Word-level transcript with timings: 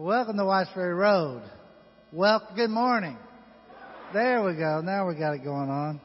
Welcome 0.00 0.36
to 0.36 0.44
White's 0.44 0.70
Ferry 0.74 0.94
Road. 0.94 1.42
Well, 2.12 2.48
good 2.54 2.70
morning. 2.70 3.16
There 4.14 4.44
we 4.44 4.54
go. 4.54 4.80
Now 4.80 5.08
we 5.08 5.16
got 5.16 5.32
it 5.32 5.42
going 5.42 5.70
on. 5.70 6.00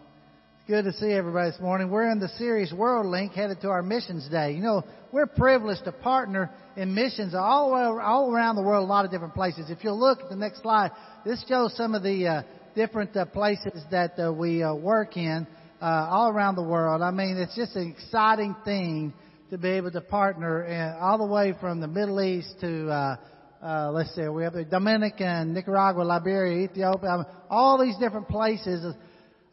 It's 0.57 0.67
good 0.67 0.85
to 0.85 0.93
see 0.93 1.11
everybody 1.11 1.51
this 1.51 1.59
morning. 1.59 1.91
We're 1.91 2.09
in 2.09 2.19
the 2.19 2.29
series 2.29 2.73
Worldlink 2.73 3.33
headed 3.33 3.61
to 3.61 3.67
our 3.67 3.83
missions 3.83 4.27
day. 4.29 4.53
You 4.53 4.63
know, 4.63 4.83
we're 5.11 5.27
privileged 5.27 5.83
to 5.83 5.91
partner 5.91 6.49
in 6.75 6.95
missions 6.95 7.35
all, 7.35 7.71
all 8.01 8.33
around 8.33 8.55
the 8.55 8.63
world, 8.63 8.83
a 8.83 8.87
lot 8.91 9.05
of 9.05 9.11
different 9.11 9.35
places. 9.35 9.69
If 9.69 9.83
you'll 9.83 9.99
look 9.99 10.21
at 10.21 10.29
the 10.31 10.37
next 10.37 10.63
slide, 10.63 10.89
this 11.23 11.45
shows 11.47 11.77
some 11.77 11.93
of 11.93 12.01
the 12.01 12.27
uh, 12.27 12.41
different 12.73 13.15
uh, 13.15 13.25
places 13.25 13.79
that 13.91 14.17
uh, 14.17 14.33
we 14.33 14.63
uh, 14.63 14.73
work 14.73 15.17
in 15.17 15.45
uh, 15.79 15.85
all 15.85 16.31
around 16.31 16.55
the 16.55 16.63
world. 16.63 17.03
I 17.03 17.11
mean, 17.11 17.37
it's 17.37 17.55
just 17.55 17.75
an 17.75 17.95
exciting 17.95 18.55
thing 18.65 19.13
to 19.51 19.59
be 19.59 19.69
able 19.69 19.91
to 19.91 20.01
partner 20.01 20.63
in, 20.63 20.99
all 20.99 21.19
the 21.19 21.31
way 21.31 21.53
from 21.61 21.79
the 21.79 21.87
Middle 21.87 22.19
East 22.21 22.55
to 22.61 23.19
uh, 23.63 23.91
let's 23.91 24.13
see, 24.13 24.27
we 24.27 24.43
have 24.43 24.53
the 24.53 24.65
Dominican, 24.65 25.53
Nicaragua, 25.53 26.01
Liberia, 26.01 26.65
Ethiopia, 26.65 27.09
I 27.09 27.17
mean, 27.17 27.25
all 27.49 27.81
these 27.81 27.95
different 27.97 28.27
places, 28.27 28.93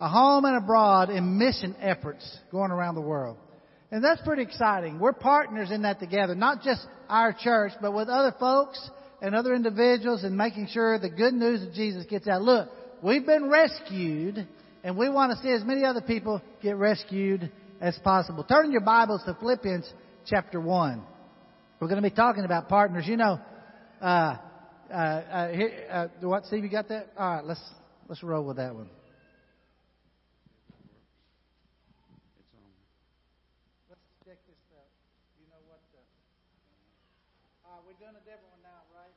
a 0.01 0.09
home 0.09 0.45
and 0.45 0.56
abroad 0.56 1.10
in 1.10 1.38
mission 1.38 1.77
efforts 1.80 2.38
going 2.51 2.73
around 2.73 2.96
the 2.96 3.01
world. 3.02 3.37
And 3.92 4.02
that's 4.02 4.20
pretty 4.23 4.42
exciting. 4.42 4.98
We're 4.98 5.12
partners 5.12 5.70
in 5.70 5.82
that 5.82 6.01
together, 6.01 6.34
not 6.34 6.62
just 6.62 6.84
our 7.09 7.32
church, 7.32 7.73
but 7.80 7.92
with 7.92 8.09
other 8.09 8.34
folks 8.41 8.91
and 9.23 9.34
other 9.34 9.54
individuals 9.54 10.24
and 10.24 10.37
making 10.37 10.68
sure 10.73 10.98
the 10.98 11.10
good 11.10 11.34
news 11.34 11.62
of 11.62 11.73
Jesus 11.73 12.04
gets 12.06 12.27
out. 12.27 12.42
Look, 12.42 12.68
we've 13.02 13.27
been 13.27 13.48
rescued 13.48 14.46
and 14.82 14.96
we 14.96 15.09
want 15.09 15.37
to 15.37 15.42
see 15.42 15.52
as 15.52 15.65
many 15.65 15.84
other 15.84 16.01
people 16.01 16.42
get 16.62 16.77
rescued 16.77 17.51
as 17.80 17.96
possible. 18.02 18.42
Turn 18.42 18.73
your 18.73 18.80
Bibles 18.80 19.23
to 19.27 19.34
Philippians 19.34 19.92
chapter 20.27 20.60
1. 20.60 21.02
We're 21.80 21.88
going 21.88 22.02
to 22.02 22.09
be 22.09 22.15
talking 22.15 22.45
about 22.45 22.68
partners. 22.68 23.04
You 23.06 23.16
know, 23.16 23.40
uh, 24.00 24.36
uh, 24.90 24.95
uh, 24.95 25.48
here, 25.52 25.70
uh, 25.90 26.09
what, 26.22 26.46
Steve? 26.46 26.64
You 26.64 26.70
got 26.70 26.88
that? 26.88 27.12
All 27.18 27.36
right, 27.36 27.45
let's 27.45 27.60
let's 28.09 28.23
roll 28.23 28.45
with 28.45 28.56
that 28.56 28.74
one. 28.74 28.88
It's 32.38 32.48
on 32.56 32.62
Let's 33.90 34.01
check 34.24 34.38
this 34.48 34.56
out. 34.73 34.88
You 35.38 35.46
know 35.52 35.60
what? 35.68 35.80
The, 35.93 36.01
all 37.68 37.76
right, 37.76 37.84
we're 37.87 38.01
doing 38.01 38.16
a 38.16 38.24
different 38.24 38.51
one 38.51 38.62
now, 38.65 38.80
right? 38.96 39.12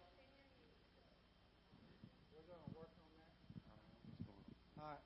We're 2.36 2.44
going 2.44 2.60
to 2.60 2.72
work 2.76 2.92
on 2.92 3.08
that. 3.16 3.32
All 4.84 4.90
right. 4.92 5.04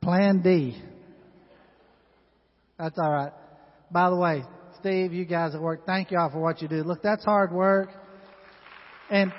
Plan 0.00 0.42
D. 0.42 0.80
That's 2.78 2.98
all 2.98 3.10
right. 3.10 3.32
By 3.90 4.10
the 4.10 4.16
way, 4.16 4.44
Steve, 4.84 5.14
you 5.14 5.24
guys 5.24 5.54
at 5.54 5.62
work, 5.62 5.86
thank 5.86 6.10
y'all 6.10 6.28
for 6.28 6.40
what 6.40 6.60
you 6.60 6.68
do. 6.68 6.82
Look, 6.82 7.00
that's 7.00 7.24
hard 7.24 7.50
work. 7.50 7.88
And, 9.08 9.32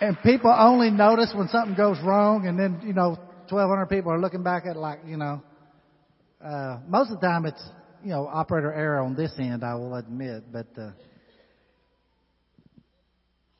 and 0.00 0.18
people 0.24 0.52
only 0.52 0.90
notice 0.90 1.32
when 1.32 1.46
something 1.46 1.76
goes 1.76 1.96
wrong 2.04 2.48
and 2.48 2.58
then, 2.58 2.80
you 2.84 2.92
know, 2.92 3.10
1200 3.50 3.86
people 3.86 4.10
are 4.10 4.20
looking 4.20 4.42
back 4.42 4.64
at 4.68 4.76
like, 4.76 4.98
you 5.06 5.16
know, 5.16 5.40
uh, 6.44 6.80
most 6.88 7.12
of 7.12 7.20
the 7.20 7.24
time 7.24 7.46
it's, 7.46 7.62
you 8.02 8.10
know, 8.10 8.26
operator 8.26 8.72
error 8.72 8.98
on 8.98 9.14
this 9.14 9.30
end, 9.38 9.62
I 9.62 9.76
will 9.76 9.94
admit, 9.94 10.42
but, 10.52 10.66
uh, 10.76 10.90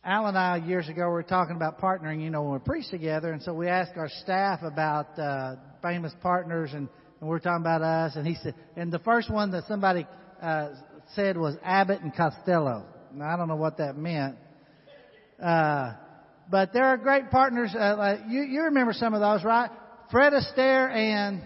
Al 0.02 0.26
and 0.26 0.36
I 0.36 0.56
years 0.56 0.88
ago 0.88 1.02
we 1.02 1.12
were 1.12 1.22
talking 1.22 1.54
about 1.54 1.80
partnering, 1.80 2.20
you 2.20 2.30
know, 2.30 2.42
when 2.42 2.54
we 2.54 2.58
preach 2.58 2.90
together, 2.90 3.30
and 3.30 3.40
so 3.40 3.54
we 3.54 3.68
asked 3.68 3.92
our 3.96 4.08
staff 4.22 4.64
about 4.64 5.16
uh, 5.16 5.54
famous 5.80 6.12
partners, 6.20 6.70
and, 6.72 6.88
and 7.20 7.28
we 7.28 7.28
were 7.28 7.38
talking 7.38 7.62
about 7.62 7.82
us, 7.82 8.16
and 8.16 8.26
he 8.26 8.34
said, 8.42 8.56
and 8.74 8.90
the 8.90 8.98
first 8.98 9.30
one 9.30 9.52
that 9.52 9.62
somebody 9.68 10.08
uh, 10.42 10.70
said 11.14 11.36
was 11.36 11.56
Abbott 11.62 12.00
and 12.02 12.14
Costello. 12.14 12.84
Now, 13.14 13.32
I 13.32 13.36
don't 13.36 13.48
know 13.48 13.56
what 13.56 13.78
that 13.78 13.96
meant. 13.96 14.36
Uh, 15.40 15.94
but 16.50 16.72
there 16.72 16.84
are 16.84 16.96
great 16.96 17.30
partners. 17.30 17.74
Uh, 17.74 17.96
like 17.96 18.20
you, 18.28 18.42
you 18.42 18.62
remember 18.64 18.92
some 18.92 19.14
of 19.14 19.20
those, 19.20 19.44
right? 19.44 19.70
Fred 20.10 20.32
Astaire 20.32 20.90
and 20.90 21.42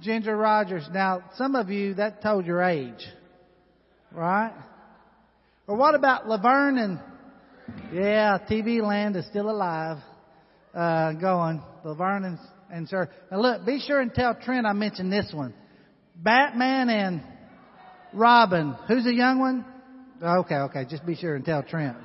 Ginger 0.00 0.36
Rogers. 0.36 0.86
Now, 0.92 1.24
some 1.36 1.54
of 1.54 1.68
you, 1.68 1.94
that 1.94 2.22
told 2.22 2.46
your 2.46 2.62
age, 2.62 3.06
right? 4.12 4.54
Or 5.66 5.76
what 5.76 5.94
about 5.94 6.28
Laverne 6.28 6.78
and, 6.78 7.00
yeah, 7.92 8.38
TV 8.50 8.80
Land 8.80 9.16
is 9.16 9.26
still 9.26 9.50
alive, 9.50 9.98
uh, 10.74 11.12
going. 11.12 11.62
Laverne 11.84 12.24
and, 12.24 12.38
and 12.70 12.88
Sir. 12.88 13.08
Now 13.30 13.40
look, 13.40 13.66
be 13.66 13.80
sure 13.80 14.00
and 14.00 14.12
tell 14.12 14.34
Trent 14.34 14.66
I 14.66 14.72
mentioned 14.72 15.12
this 15.12 15.30
one. 15.32 15.54
Batman 16.16 16.88
and 16.88 17.22
Robin. 18.12 18.74
Who's 18.88 19.04
the 19.04 19.14
young 19.14 19.38
one? 19.38 19.64
Okay, 20.22 20.56
okay. 20.56 20.84
Just 20.88 21.06
be 21.06 21.16
sure 21.16 21.34
and 21.34 21.44
tell 21.44 21.62
Trent. 21.62 21.96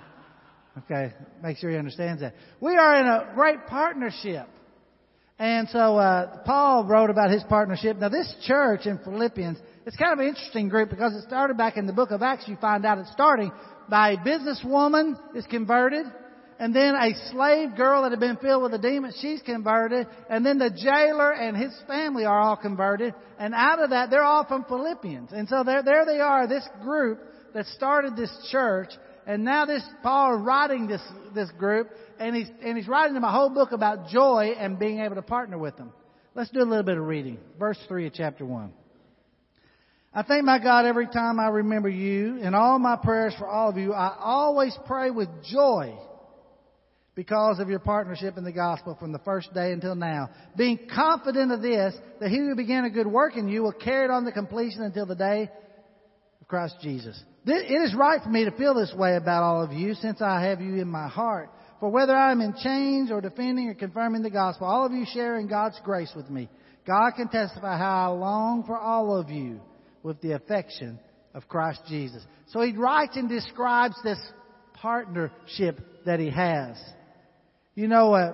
Okay. 0.84 1.14
Make 1.42 1.58
sure 1.58 1.70
he 1.70 1.78
understands 1.78 2.22
that. 2.22 2.34
We 2.60 2.76
are 2.76 3.00
in 3.00 3.08
a 3.08 3.32
great 3.34 3.66
partnership. 3.68 4.48
And 5.38 5.68
so, 5.70 5.98
uh, 5.98 6.44
Paul 6.46 6.86
wrote 6.86 7.10
about 7.10 7.30
his 7.30 7.44
partnership. 7.44 7.98
Now 7.98 8.10
this 8.10 8.34
church 8.44 8.86
in 8.86 9.00
Philippians, 9.00 9.58
it's 9.86 9.98
kind 9.98 10.14
of 10.14 10.20
an 10.20 10.28
interesting 10.28 10.70
group 10.70 10.90
because 10.90 11.14
it 11.14 11.24
started 11.28 11.58
back 11.58 11.76
in 11.78 11.88
the 11.88 11.94
book 11.94 12.12
of 12.12 12.22
Acts. 12.22 12.48
You 12.48 12.56
find 12.56 12.86
out 12.86 13.00
it's 13.00 13.12
starting 13.12 13.52
by 13.90 14.12
a 14.12 14.18
businesswoman 14.18 15.20
is 15.36 15.46
converted 15.46 16.06
and 16.58 16.74
then 16.74 16.96
a 16.96 17.14
slave 17.32 17.76
girl 17.76 18.04
that 18.04 18.12
had 18.12 18.20
been 18.20 18.38
filled 18.38 18.64
with 18.64 18.74
a 18.74 18.78
demon, 18.78 19.14
she's 19.20 19.42
converted, 19.42 20.08
and 20.30 20.46
then 20.46 20.58
the 20.58 20.70
jailer 20.70 21.32
and 21.32 21.58
his 21.58 21.74
family 21.88 22.24
are 22.24 22.40
all 22.40 22.56
converted, 22.56 23.14
and 23.38 23.54
out 23.54 23.80
of 23.80 23.90
that, 23.90 24.10
they're 24.10 24.24
all 24.24 24.46
from 24.46 24.64
Philippians. 24.64 25.32
And 25.34 25.50
so 25.50 25.64
there, 25.64 25.84
there 25.84 26.06
they 26.06 26.20
are, 26.20 26.48
this 26.48 26.68
group 26.82 27.20
that 27.54 27.66
started 27.68 28.16
this 28.16 28.32
church, 28.52 28.90
and 29.28 29.44
now 29.44 29.66
this 29.66 29.84
Paul 30.02 30.38
is 30.38 30.46
writing 30.46 30.88
this 30.88 31.02
this 31.34 31.50
group, 31.52 31.90
and 32.20 32.36
he's 32.36 32.48
and 32.64 32.78
he's 32.78 32.88
writing 32.88 33.16
them 33.16 33.24
a 33.24 33.32
whole 33.32 33.50
book 33.50 33.72
about 33.72 34.08
joy 34.08 34.54
and 34.58 34.80
being 34.80 35.00
able 35.00 35.16
to 35.16 35.22
partner 35.22 35.58
with 35.58 35.76
them. 35.78 35.92
Let's 36.36 36.52
do 36.52 36.60
a 36.60 36.64
little 36.64 36.84
bit 36.84 36.98
of 36.98 37.06
reading. 37.06 37.40
Verse 37.58 37.80
three 37.88 38.08
of 38.08 38.14
chapter 38.14 38.46
one. 38.46 38.72
I 40.14 40.24
thank 40.24 40.46
my 40.46 40.60
God 40.60 40.86
every 40.86 41.08
time 41.08 41.40
I 41.40 41.48
remember 41.48 41.90
you. 41.90 42.40
and 42.42 42.56
all 42.56 42.80
my 42.80 42.96
prayers 42.96 43.34
for 43.38 43.48
all 43.48 43.70
of 43.70 43.78
you, 43.78 43.92
I 43.92 44.16
always 44.18 44.78
pray 44.86 45.12
with 45.12 45.28
joy 45.44 45.98
because 47.16 47.60
of 47.60 47.70
your 47.70 47.80
partnership 47.80 48.38
in 48.38 48.44
the 48.44 48.52
gospel 48.52 48.96
from 49.00 49.14
the 49.14 49.20
first 49.20 49.54
day 49.54 49.72
until 49.72 49.96
now. 49.96 50.30
Being 50.58 50.80
confident 50.94 51.52
of 51.52 51.62
this, 51.62 51.96
that 52.20 52.30
he 52.30 52.38
who 52.38 52.56
began 52.56 52.84
a 52.84 52.90
good 52.90 53.08
work 53.08 53.38
in 53.38 53.48
you 53.48 53.64
will 53.64 53.72
carry 53.72 54.06
it 54.06 54.12
on 54.12 54.26
to 54.26 54.32
completion 54.32 54.82
until 54.84 55.06
the 55.06 55.16
day 55.16 55.50
of 56.42 56.48
Christ 56.48 56.76
Jesus. 56.82 57.22
It 57.46 57.72
is 57.72 57.96
right 57.96 58.22
for 58.22 58.30
me 58.30 58.46
to 58.46 58.52
feel 58.52 58.74
this 58.74 58.94
way 58.96 59.16
about 59.16 59.44
all 59.44 59.64
of 59.64 59.72
you 59.72 59.94
since 59.94 60.22
I 60.22 60.44
have 60.44 60.62
you 60.62 60.76
in 60.76 60.90
my 60.90 61.08
heart. 61.08 61.50
For 61.80 61.90
whether 61.90 62.16
I 62.16 62.32
am 62.32 62.42
in 62.42 62.54
chains 62.62 63.12
or 63.12 63.22
defending 63.22 63.68
or 63.70 63.76
confirming 63.76 64.22
the 64.22 64.30
gospel, 64.30 64.68
all 64.68 64.86
of 64.86 64.92
you 64.92 65.06
share 65.14 65.38
in 65.38 65.48
God's 65.48 65.80
grace 65.84 66.12
with 66.16 66.30
me. 66.30 66.50
God 66.86 67.12
can 67.16 67.30
testify 67.30 67.78
how 67.78 68.14
I 68.14 68.18
long 68.18 68.64
for 68.66 68.78
all 68.78 69.18
of 69.18 69.30
you 69.30 69.60
with 70.04 70.22
the 70.22 70.34
affection 70.34 71.00
of 71.34 71.48
Christ 71.48 71.82
Jesus. 71.88 72.24
So 72.48 72.62
he 72.62 72.74
writes 72.74 73.16
and 73.16 73.28
describes 73.28 73.96
this 74.04 74.20
partnership 74.74 75.80
that 76.06 76.20
he 76.20 76.30
has. 76.30 76.78
You 77.76 77.90
know, 77.90 78.14
uh, 78.14 78.34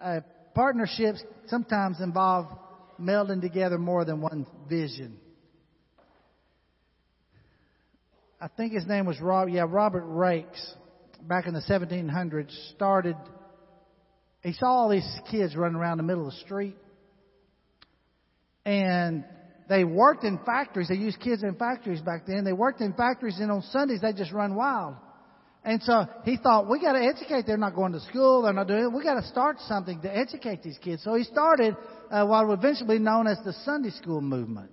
uh, 0.00 0.20
partnerships 0.54 1.20
sometimes 1.48 2.00
involve 2.00 2.46
melding 3.00 3.40
together 3.40 3.76
more 3.76 4.04
than 4.04 4.20
one 4.20 4.46
vision. 4.68 5.18
I 8.40 8.46
think 8.46 8.72
his 8.72 8.86
name 8.86 9.04
was 9.04 9.20
Rob, 9.20 9.48
yeah, 9.48 9.66
Robert 9.68 10.04
Raikes, 10.04 10.74
back 11.22 11.48
in 11.48 11.54
the 11.54 11.60
1700s, 11.60 12.52
started. 12.76 13.16
He 14.44 14.52
saw 14.52 14.66
all 14.66 14.90
these 14.90 15.20
kids 15.28 15.56
running 15.56 15.74
around 15.74 15.96
the 15.96 16.04
middle 16.04 16.28
of 16.28 16.32
the 16.32 16.38
street, 16.38 16.76
and 18.64 19.24
they 19.68 19.82
worked 19.82 20.22
in 20.22 20.38
factories. 20.46 20.86
They 20.86 20.94
used 20.94 21.18
kids 21.18 21.42
in 21.42 21.56
factories 21.56 22.00
back 22.00 22.26
then. 22.28 22.44
They 22.44 22.52
worked 22.52 22.80
in 22.80 22.92
factories, 22.92 23.40
and 23.40 23.50
on 23.50 23.62
Sundays 23.62 24.02
they 24.02 24.12
just 24.12 24.30
run 24.30 24.54
wild. 24.54 24.94
And 25.68 25.82
so 25.82 26.06
he 26.24 26.38
thought, 26.38 26.66
we 26.66 26.80
got 26.80 26.94
to 26.94 27.04
educate. 27.04 27.44
They're 27.46 27.58
not 27.58 27.74
going 27.74 27.92
to 27.92 28.00
school. 28.00 28.40
They're 28.40 28.54
not 28.54 28.68
doing 28.68 28.84
it. 28.84 28.88
We 28.90 29.02
got 29.02 29.20
to 29.20 29.26
start 29.28 29.58
something 29.60 30.00
to 30.00 30.16
educate 30.16 30.62
these 30.62 30.78
kids. 30.78 31.04
So 31.04 31.12
he 31.12 31.24
started 31.24 31.76
uh, 32.10 32.24
what 32.24 32.48
would 32.48 32.60
eventually 32.60 32.96
be 32.96 33.04
known 33.04 33.26
as 33.26 33.36
the 33.44 33.52
Sunday 33.66 33.90
school 33.90 34.22
movement. 34.22 34.70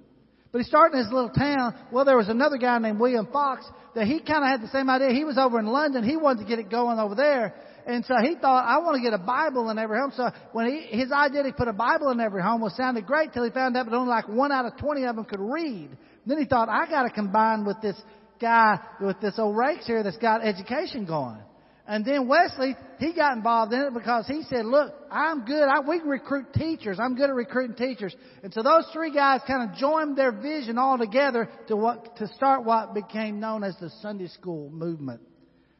But 0.53 0.59
he 0.59 0.63
started 0.63 0.95
in 0.95 1.03
his 1.03 1.11
little 1.11 1.31
town. 1.31 1.75
Well, 1.91 2.05
there 2.05 2.15
was 2.15 2.29
another 2.29 2.55
guy 2.55 2.79
named 2.79 2.97
William 2.97 3.27
Fox 3.27 3.65
that 3.93 4.07
he 4.07 4.21
kind 4.21 4.45
of 4.45 4.49
had 4.49 4.61
the 4.61 4.71
same 4.71 4.89
idea. 4.89 5.09
He 5.09 5.25
was 5.25 5.37
over 5.37 5.59
in 5.59 5.65
London. 5.65 6.01
He 6.01 6.15
wanted 6.15 6.43
to 6.43 6.47
get 6.47 6.59
it 6.59 6.71
going 6.71 6.97
over 6.97 7.13
there. 7.13 7.53
And 7.85 8.05
so 8.05 8.15
he 8.21 8.35
thought, 8.35 8.63
I 8.63 8.77
want 8.77 8.95
to 8.95 9.01
get 9.01 9.11
a 9.11 9.21
Bible 9.21 9.69
in 9.71 9.77
every 9.77 9.99
home. 9.99 10.13
So 10.15 10.31
when 10.53 10.67
he, 10.67 10.97
his 10.97 11.11
idea 11.11 11.43
to 11.43 11.51
put 11.51 11.67
a 11.67 11.73
Bible 11.73 12.09
in 12.11 12.21
every 12.21 12.41
home 12.41 12.61
was 12.61 12.73
sounded 12.77 13.05
great 13.05 13.33
till 13.33 13.43
he 13.43 13.49
found 13.49 13.75
out 13.75 13.85
that 13.85 13.93
only 13.93 14.11
like 14.11 14.29
one 14.29 14.53
out 14.53 14.65
of 14.65 14.77
20 14.77 15.03
of 15.03 15.17
them 15.17 15.25
could 15.25 15.41
read. 15.41 15.89
Then 16.25 16.37
he 16.37 16.45
thought, 16.45 16.69
I 16.69 16.89
got 16.89 17.03
to 17.03 17.09
combine 17.09 17.65
with 17.65 17.81
this 17.81 18.01
guy 18.39 18.79
with 19.01 19.19
this 19.21 19.35
old 19.37 19.55
Raikes 19.55 19.85
here 19.85 20.03
that's 20.03 20.17
got 20.17 20.45
education 20.45 21.05
going. 21.05 21.39
And 21.87 22.03
then 22.03 22.27
Wesley, 22.27 22.75
he 22.97 23.13
got 23.13 23.37
involved 23.37 23.71
in 23.71 23.79
it 23.79 23.93
because 23.93 24.25
he 24.25 24.41
said, 24.49 24.65
look, 24.65 24.91
I'm 25.11 25.45
good. 25.45 25.67
I, 25.67 25.81
we 25.87 25.99
can 25.99 26.09
recruit 26.09 26.51
teachers. 26.53 26.97
I'm 26.99 27.15
good 27.15 27.29
at 27.29 27.35
recruiting 27.35 27.75
teachers. 27.75 28.15
And 28.41 28.51
so 28.53 28.63
those 28.63 28.87
three 28.91 29.13
guys 29.13 29.41
kind 29.45 29.69
of 29.69 29.77
joined 29.77 30.17
their 30.17 30.31
vision 30.31 30.79
all 30.79 30.97
together 30.97 31.47
to 31.67 31.75
what, 31.75 32.17
to 32.17 32.27
start 32.29 32.65
what 32.65 32.95
became 32.95 33.39
known 33.39 33.63
as 33.63 33.75
the 33.79 33.91
Sunday 34.01 34.27
school 34.27 34.71
movement. 34.71 35.21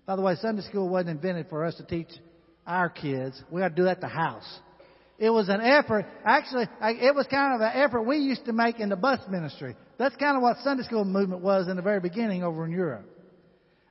By 0.06 0.16
the 0.16 0.22
way, 0.22 0.36
Sunday 0.36 0.62
school 0.62 0.88
wasn't 0.90 1.10
invented 1.10 1.50
for 1.50 1.66
us 1.66 1.76
to 1.78 1.84
teach 1.84 2.10
our 2.68 2.90
kids. 2.90 3.42
We 3.50 3.62
got 3.62 3.70
to 3.70 3.76
do 3.76 3.84
that 3.86 3.98
at 3.98 4.02
the 4.02 4.08
house. 4.08 4.60
It 5.18 5.30
was 5.30 5.48
an 5.48 5.62
effort. 5.62 6.06
Actually, 6.26 6.68
it 6.82 7.16
was 7.16 7.26
kind 7.28 7.56
of 7.56 7.62
an 7.62 7.72
effort 7.74 8.04
we 8.04 8.18
used 8.18 8.46
to 8.46 8.54
make 8.54 8.80
in 8.80 8.90
the 8.90 8.98
bus 8.98 9.20
ministry. 9.30 9.76
That's 9.98 10.16
kind 10.18 10.36
of 10.36 10.44
what 10.44 10.58
Sunday 10.58 10.84
school 10.84 11.06
movement 11.06 11.42
was 11.42 11.68
in 11.70 11.78
the 11.78 11.82
very 11.82 12.02
beginning 12.02 12.44
over 12.44 12.66
in 12.66 12.72
Europe. 12.72 13.10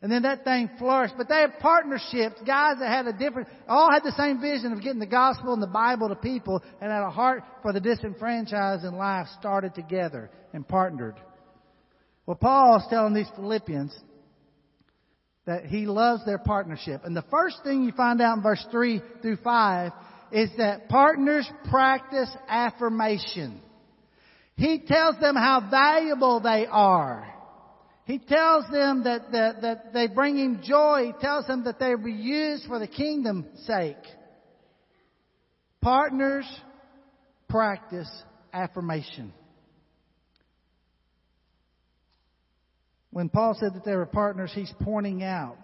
And 0.03 0.13
then 0.13 0.25
that 0.25 0.45
thing 0.45 0.69
flourished. 0.79 1.15
But 1.17 1.31
they 1.31 1.41
had 1.41 1.59
partnerships, 1.61 2.39
guys 2.47 2.77
that 2.79 2.89
had 2.89 3.07
a 3.07 3.13
different, 3.15 3.49
all 3.67 3.91
had 3.91 4.03
the 4.03 4.13
same 4.13 4.39
vision 4.39 4.75
of 4.75 4.83
getting 4.83 4.99
the 5.01 5.07
gospel 5.07 5.55
and 5.55 5.63
the 5.63 5.67
Bible 5.67 6.11
to 6.11 6.15
people 6.15 6.63
and 6.83 6.93
had 6.93 7.03
a 7.03 7.11
heart 7.11 7.43
for 7.63 7.73
the 7.73 7.81
disenfranchised 7.81 8.85
in 8.85 8.97
life 8.97 9.29
started 9.39 9.75
together 9.75 10.31
and 10.53 10.69
partnered. 10.69 11.15
Well, 12.27 12.37
Paul's 12.37 12.85
telling 12.91 13.15
these 13.15 13.31
Philippians 13.35 13.99
that 15.47 15.65
he 15.65 15.87
loves 15.87 16.23
their 16.27 16.39
partnership. 16.39 17.01
And 17.05 17.17
the 17.17 17.25
first 17.31 17.61
thing 17.65 17.85
you 17.85 17.93
find 17.93 18.21
out 18.21 18.37
in 18.37 18.43
verse 18.43 18.65
3 18.71 19.01
through 19.23 19.37
5 19.37 19.93
is 20.35 20.51
that 20.59 20.89
partners 20.89 21.49
practice 21.71 22.29
affirmation. 22.49 23.61
He 24.57 24.81
tells 24.81 25.17
them 25.21 25.37
how 25.37 25.69
valuable 25.71 26.41
they 26.41 26.67
are. 26.69 27.33
He 28.05 28.19
tells 28.19 28.65
them 28.65 29.05
that, 29.05 29.31
that, 29.31 29.63
that 29.63 29.95
they 29.95 30.09
bring 30.09 30.37
him 30.37 30.61
joy. 30.63 31.13
He 31.15 31.25
tells 31.25 31.47
them 31.47 31.65
that 31.65 31.79
they 31.79 31.95
will 31.95 32.05
be 32.05 32.13
used 32.13 32.67
for 32.67 32.81
the 32.81 32.89
kingdom's 32.89 33.65
sake. 33.65 33.97
Partners 35.81 36.47
practice 37.49 38.11
affirmation. 38.53 39.33
When 43.11 43.29
Paul 43.29 43.57
said 43.61 43.75
that 43.75 43.85
they 43.85 43.95
were 43.95 44.05
partners, 44.05 44.51
he's 44.53 44.73
pointing 44.83 45.23
out 45.23 45.59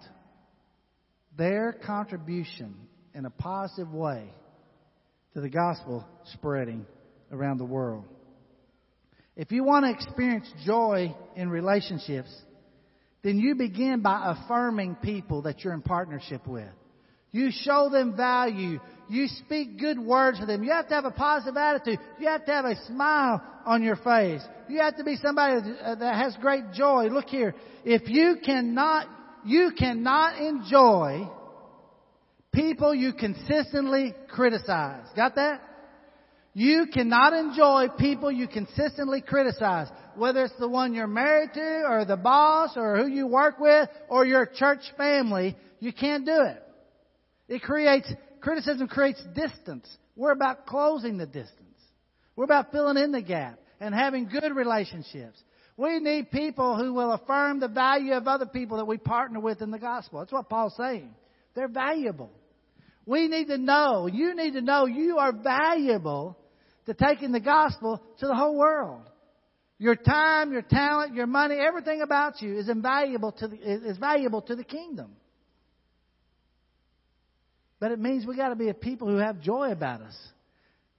their 1.37 1.73
contribution 1.73 2.73
in 3.13 3.25
a 3.25 3.29
positive 3.29 3.91
way 3.91 4.33
to 5.33 5.41
the 5.41 5.49
gospel 5.49 6.05
spreading 6.33 6.85
around 7.31 7.57
the 7.57 7.65
world. 7.65 8.05
If 9.35 9.51
you 9.51 9.63
want 9.63 9.85
to 9.85 9.91
experience 9.91 10.51
joy 10.65 11.15
in 11.35 11.49
relationships, 11.49 12.29
then 13.23 13.37
you 13.39 13.55
begin 13.55 14.01
by 14.01 14.35
affirming 14.35 14.95
people 14.95 15.43
that 15.43 15.63
you're 15.63 15.73
in 15.73 15.81
partnership 15.81 16.47
with. 16.47 16.67
You 17.31 17.49
show 17.51 17.89
them 17.89 18.17
value. 18.17 18.79
You 19.09 19.27
speak 19.45 19.79
good 19.79 19.97
words 19.97 20.39
to 20.39 20.45
them. 20.45 20.63
You 20.63 20.71
have 20.71 20.89
to 20.89 20.95
have 20.95 21.05
a 21.05 21.11
positive 21.11 21.55
attitude. 21.55 21.99
You 22.19 22.27
have 22.27 22.45
to 22.45 22.51
have 22.51 22.65
a 22.65 22.75
smile 22.87 23.41
on 23.65 23.83
your 23.83 23.95
face. 23.95 24.41
You 24.67 24.79
have 24.79 24.97
to 24.97 25.05
be 25.05 25.15
somebody 25.15 25.61
that 25.61 26.01
uh, 26.01 26.13
has 26.13 26.35
great 26.41 26.73
joy. 26.73 27.05
Look 27.05 27.27
here. 27.27 27.55
If 27.85 28.09
you 28.09 28.37
cannot, 28.43 29.07
you 29.45 29.71
cannot 29.77 30.41
enjoy 30.41 31.29
people 32.51 32.93
you 32.93 33.13
consistently 33.13 34.13
criticize. 34.29 35.05
Got 35.15 35.35
that? 35.35 35.61
You 36.53 36.87
cannot 36.93 37.31
enjoy 37.33 37.87
people 37.97 38.29
you 38.29 38.47
consistently 38.47 39.21
criticize, 39.21 39.87
whether 40.15 40.43
it's 40.43 40.59
the 40.59 40.67
one 40.67 40.93
you're 40.93 41.07
married 41.07 41.53
to, 41.53 41.83
or 41.87 42.03
the 42.03 42.17
boss, 42.17 42.71
or 42.75 42.97
who 42.97 43.07
you 43.07 43.25
work 43.27 43.57
with, 43.59 43.87
or 44.09 44.25
your 44.25 44.45
church 44.45 44.81
family. 44.97 45.55
You 45.79 45.93
can't 45.93 46.25
do 46.25 46.41
it. 46.41 46.61
It 47.47 47.61
creates, 47.61 48.11
criticism 48.41 48.89
creates 48.89 49.23
distance. 49.33 49.87
We're 50.17 50.33
about 50.33 50.65
closing 50.65 51.17
the 51.17 51.25
distance. 51.25 51.57
We're 52.35 52.45
about 52.45 52.73
filling 52.73 52.97
in 52.97 53.13
the 53.13 53.21
gap 53.21 53.59
and 53.79 53.95
having 53.95 54.27
good 54.27 54.53
relationships. 54.53 55.41
We 55.77 55.99
need 55.99 56.31
people 56.31 56.75
who 56.75 56.93
will 56.93 57.13
affirm 57.13 57.61
the 57.61 57.69
value 57.69 58.13
of 58.13 58.27
other 58.27 58.45
people 58.45 58.77
that 58.77 58.85
we 58.85 58.97
partner 58.97 59.39
with 59.39 59.61
in 59.61 59.71
the 59.71 59.79
gospel. 59.79 60.19
That's 60.19 60.33
what 60.33 60.49
Paul's 60.49 60.75
saying. 60.75 61.15
They're 61.55 61.69
valuable. 61.69 62.29
We 63.05 63.27
need 63.27 63.47
to 63.47 63.57
know, 63.57 64.07
you 64.07 64.35
need 64.35 64.53
to 64.53 64.61
know 64.61 64.85
you 64.85 65.17
are 65.17 65.31
valuable 65.31 66.37
to 66.85 66.93
taking 66.93 67.31
the 67.31 67.39
gospel 67.39 68.01
to 68.19 68.27
the 68.27 68.35
whole 68.35 68.57
world. 68.57 69.09
Your 69.77 69.95
time, 69.95 70.51
your 70.51 70.61
talent, 70.61 71.15
your 71.15 71.25
money, 71.25 71.55
everything 71.55 72.01
about 72.01 72.41
you 72.41 72.57
is 72.57 72.69
invaluable 72.69 73.31
to 73.31 73.47
the, 73.47 73.55
is 73.57 73.97
valuable 73.97 74.41
to 74.43 74.55
the 74.55 74.63
kingdom. 74.63 75.15
But 77.79 77.91
it 77.91 77.99
means 77.99 78.27
we 78.27 78.35
got 78.37 78.49
to 78.49 78.55
be 78.55 78.69
a 78.69 78.75
people 78.75 79.07
who 79.07 79.17
have 79.17 79.41
joy 79.41 79.71
about 79.71 80.01
us. 80.01 80.15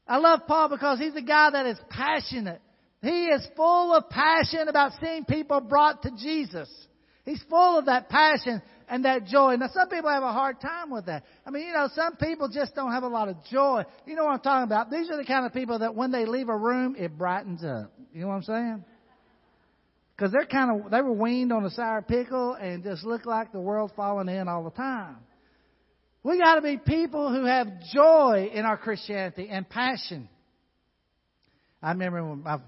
I 0.07 0.19
love 0.19 0.41
Paul 0.49 0.69
because 0.69 0.99
he's 0.99 1.15
a 1.15 1.23
guy 1.23 1.51
that 1.53 1.67
is 1.67 1.79
passionate. 1.91 2.61
He 3.03 3.27
is 3.27 3.47
full 3.57 3.95
of 3.95 4.11
passion 4.11 4.67
about 4.67 4.93
seeing 5.01 5.25
people 5.25 5.61
brought 5.61 6.03
to 6.03 6.11
Jesus. 6.11 6.69
He's 7.25 7.43
full 7.49 7.79
of 7.79 7.87
that 7.87 8.09
passion 8.09 8.63
and 8.93 9.07
that 9.07 9.25
joy. 9.25 9.57
Now, 9.57 9.71
some 9.73 9.89
people 9.89 10.11
have 10.11 10.23
a 10.23 10.35
hard 10.35 10.61
time 10.61 10.91
with 10.91 11.07
that. 11.07 11.25
I 11.47 11.51
mean, 11.51 11.67
you 11.67 11.73
know, 11.73 11.89
some 11.95 12.17
people 12.17 12.51
just 12.51 12.75
don't 12.75 12.93
have 12.93 13.05
a 13.05 13.09
lot 13.09 13.31
of 13.31 13.37
joy. 13.51 13.85
You 14.07 14.15
know 14.15 14.25
what 14.25 14.35
I'm 14.35 14.41
talking 14.41 14.65
about? 14.65 14.91
These 14.91 15.09
are 15.11 15.17
the 15.17 15.25
kind 15.25 15.47
of 15.47 15.55
people 15.55 15.79
that 15.79 15.95
when 15.95 16.13
they 16.13 16.27
leave 16.27 16.51
a 16.51 16.57
room, 16.57 16.95
it 16.99 17.17
brightens 17.17 17.65
up. 17.65 17.91
You 18.13 18.21
know 18.21 18.29
what 18.29 18.35
I'm 18.35 18.43
saying? 18.43 18.85
Because 20.15 20.31
they're 20.31 20.45
kind 20.45 20.85
of, 20.85 20.91
they 20.91 21.01
were 21.01 21.15
weaned 21.15 21.55
on 21.55 21.65
a 21.65 21.71
sour 21.71 22.03
pickle 22.03 22.53
and 22.53 22.85
just 22.85 23.03
look 23.03 23.25
like 23.25 23.51
the 23.51 23.61
world's 23.61 23.95
falling 23.97 24.29
in 24.29 24.47
all 24.47 24.63
the 24.63 24.71
time. 24.71 25.17
We 26.23 26.39
got 26.39 26.57
to 26.57 26.61
be 26.61 26.77
people 26.77 27.33
who 27.33 27.47
have 27.47 27.69
joy 27.95 28.51
in 28.53 28.67
our 28.67 28.77
Christianity 28.77 29.49
and 29.51 29.67
passion. 29.67 30.29
I 31.83 31.93
remember 31.93 32.29
when 32.29 32.43
my, 32.43 32.59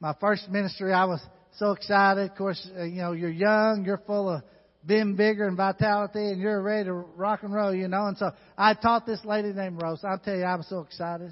my 0.00 0.14
first 0.20 0.48
ministry, 0.48 0.92
I 0.92 1.04
was 1.04 1.22
so 1.56 1.70
excited. 1.70 2.32
Of 2.32 2.36
course, 2.36 2.68
uh, 2.76 2.82
you 2.82 3.00
know, 3.00 3.12
you're 3.12 3.30
young, 3.30 3.84
you're 3.86 4.02
full 4.04 4.28
of 4.28 4.42
being 4.86 5.14
bigger 5.16 5.46
and 5.46 5.56
vitality 5.56 6.18
and 6.18 6.40
you're 6.40 6.60
ready 6.60 6.84
to 6.84 6.92
rock 6.92 7.42
and 7.42 7.54
roll, 7.54 7.74
you 7.74 7.88
know. 7.88 8.06
And 8.06 8.18
so 8.18 8.30
I 8.56 8.74
taught 8.74 9.06
this 9.06 9.24
lady 9.24 9.52
named 9.52 9.80
Rose. 9.80 10.02
I'll 10.04 10.18
tell 10.18 10.36
you, 10.36 10.44
I 10.44 10.56
was 10.56 10.68
so 10.68 10.80
excited. 10.80 11.30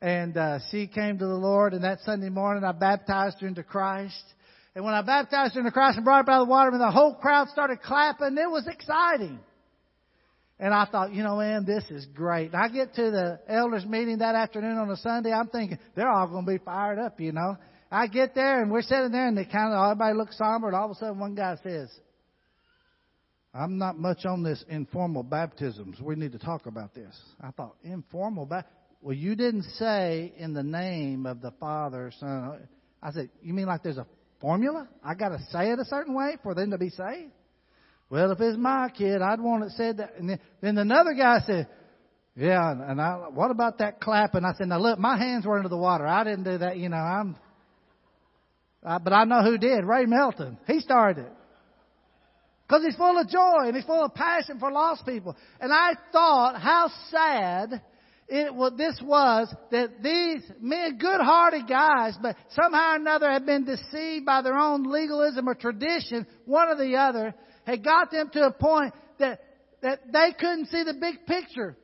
And 0.00 0.36
uh, 0.36 0.58
she 0.70 0.86
came 0.86 1.18
to 1.18 1.26
the 1.26 1.34
Lord, 1.34 1.74
and 1.74 1.84
that 1.84 2.00
Sunday 2.00 2.30
morning 2.30 2.64
I 2.64 2.72
baptized 2.72 3.40
her 3.40 3.46
into 3.46 3.62
Christ. 3.62 4.22
And 4.74 4.84
when 4.84 4.94
I 4.94 5.02
baptized 5.02 5.54
her 5.54 5.60
into 5.60 5.72
Christ 5.72 5.96
and 5.96 6.04
brought 6.04 6.18
her 6.18 6.24
by 6.24 6.38
the 6.38 6.46
water, 6.46 6.70
and 6.70 6.80
the 6.80 6.90
whole 6.90 7.14
crowd 7.14 7.48
started 7.48 7.82
clapping, 7.82 8.38
it 8.38 8.50
was 8.50 8.66
exciting. 8.66 9.38
And 10.58 10.74
I 10.74 10.86
thought, 10.86 11.12
you 11.12 11.22
know, 11.22 11.36
man, 11.36 11.64
this 11.64 11.84
is 11.90 12.06
great. 12.06 12.52
And 12.52 12.56
I 12.56 12.68
get 12.68 12.94
to 12.94 13.10
the 13.10 13.40
elders 13.48 13.84
meeting 13.84 14.18
that 14.18 14.34
afternoon 14.34 14.76
on 14.76 14.90
a 14.90 14.96
Sunday, 14.96 15.32
I'm 15.32 15.48
thinking 15.48 15.78
they're 15.94 16.10
all 16.10 16.28
going 16.28 16.44
to 16.44 16.52
be 16.52 16.58
fired 16.58 16.98
up, 16.98 17.20
you 17.20 17.32
know. 17.32 17.56
I 17.90 18.06
get 18.06 18.34
there 18.34 18.62
and 18.62 18.70
we're 18.70 18.82
sitting 18.82 19.10
there 19.10 19.26
and 19.26 19.36
they 19.36 19.46
kind 19.46 19.74
of, 19.74 19.84
everybody 19.84 20.16
looks 20.16 20.38
somber 20.38 20.68
and 20.68 20.76
all 20.76 20.84
of 20.84 20.90
a 20.92 20.94
sudden 20.94 21.18
one 21.18 21.34
guy 21.34 21.56
says, 21.62 21.90
I'm 23.52 23.78
not 23.78 23.98
much 23.98 24.24
on 24.24 24.42
this 24.42 24.64
informal 24.68 25.22
baptisms. 25.22 26.00
We 26.00 26.14
need 26.14 26.32
to 26.32 26.38
talk 26.38 26.66
about 26.66 26.94
this. 26.94 27.16
I 27.40 27.50
thought, 27.50 27.76
informal 27.82 28.46
baptism? 28.46 28.76
Well, 29.02 29.16
you 29.16 29.34
didn't 29.34 29.64
say 29.78 30.32
in 30.36 30.52
the 30.52 30.62
name 30.62 31.26
of 31.26 31.40
the 31.40 31.52
Father, 31.58 32.12
Son. 32.20 32.68
I 33.02 33.10
said, 33.12 33.30
you 33.42 33.54
mean 33.54 33.66
like 33.66 33.82
there's 33.82 33.96
a 33.96 34.06
formula? 34.40 34.88
I 35.02 35.14
got 35.14 35.30
to 35.30 35.38
say 35.50 35.70
it 35.70 35.78
a 35.78 35.84
certain 35.86 36.14
way 36.14 36.36
for 36.42 36.54
them 36.54 36.70
to 36.70 36.78
be 36.78 36.90
saved? 36.90 37.32
Well, 38.10 38.30
if 38.32 38.40
it's 38.40 38.58
my 38.58 38.90
kid, 38.96 39.22
I'd 39.22 39.40
want 39.40 39.64
it 39.64 39.70
said 39.72 39.98
that. 39.98 40.16
And 40.18 40.30
then, 40.30 40.40
then 40.60 40.78
another 40.78 41.14
guy 41.14 41.38
said, 41.46 41.68
yeah, 42.36 42.70
and 42.70 43.00
I, 43.00 43.28
what 43.32 43.50
about 43.50 43.78
that 43.78 44.00
clapping? 44.00 44.44
I 44.44 44.52
said, 44.56 44.68
now 44.68 44.78
look, 44.78 44.98
my 44.98 45.16
hands 45.16 45.46
were 45.46 45.56
under 45.56 45.68
the 45.68 45.76
water. 45.76 46.06
I 46.06 46.24
didn't 46.24 46.44
do 46.44 46.58
that, 46.58 46.76
you 46.76 46.88
know, 46.88 46.96
I'm, 46.96 47.36
I, 48.84 48.98
but 48.98 49.12
I 49.12 49.24
know 49.24 49.42
who 49.42 49.58
did. 49.58 49.84
Ray 49.84 50.06
Melton. 50.06 50.58
He 50.66 50.80
started 50.80 51.26
it. 51.26 51.32
Because 52.70 52.84
he's 52.84 52.94
full 52.94 53.18
of 53.18 53.28
joy 53.28 53.66
and 53.66 53.74
he's 53.74 53.84
full 53.84 54.04
of 54.04 54.14
passion 54.14 54.60
for 54.60 54.70
lost 54.70 55.04
people. 55.04 55.36
And 55.60 55.72
I 55.72 55.94
thought 56.12 56.60
how 56.60 56.88
sad 57.10 57.82
it 58.28 58.54
what 58.54 58.76
this 58.76 58.96
was 59.02 59.52
that 59.72 60.00
these 60.04 60.48
men, 60.60 60.96
good-hearted 60.98 61.66
guys, 61.66 62.16
but 62.22 62.36
somehow 62.50 62.92
or 62.92 62.96
another 62.96 63.28
had 63.28 63.44
been 63.44 63.64
deceived 63.64 64.24
by 64.24 64.42
their 64.42 64.56
own 64.56 64.84
legalism 64.84 65.48
or 65.48 65.56
tradition, 65.56 66.28
one 66.44 66.68
or 66.68 66.76
the 66.76 66.94
other, 66.94 67.34
had 67.66 67.82
got 67.82 68.12
them 68.12 68.30
to 68.34 68.42
a 68.42 68.52
point 68.52 68.94
that 69.18 69.40
that 69.82 70.12
they 70.12 70.32
couldn't 70.38 70.66
see 70.66 70.84
the 70.84 70.94
big 70.94 71.26
picture. 71.26 71.76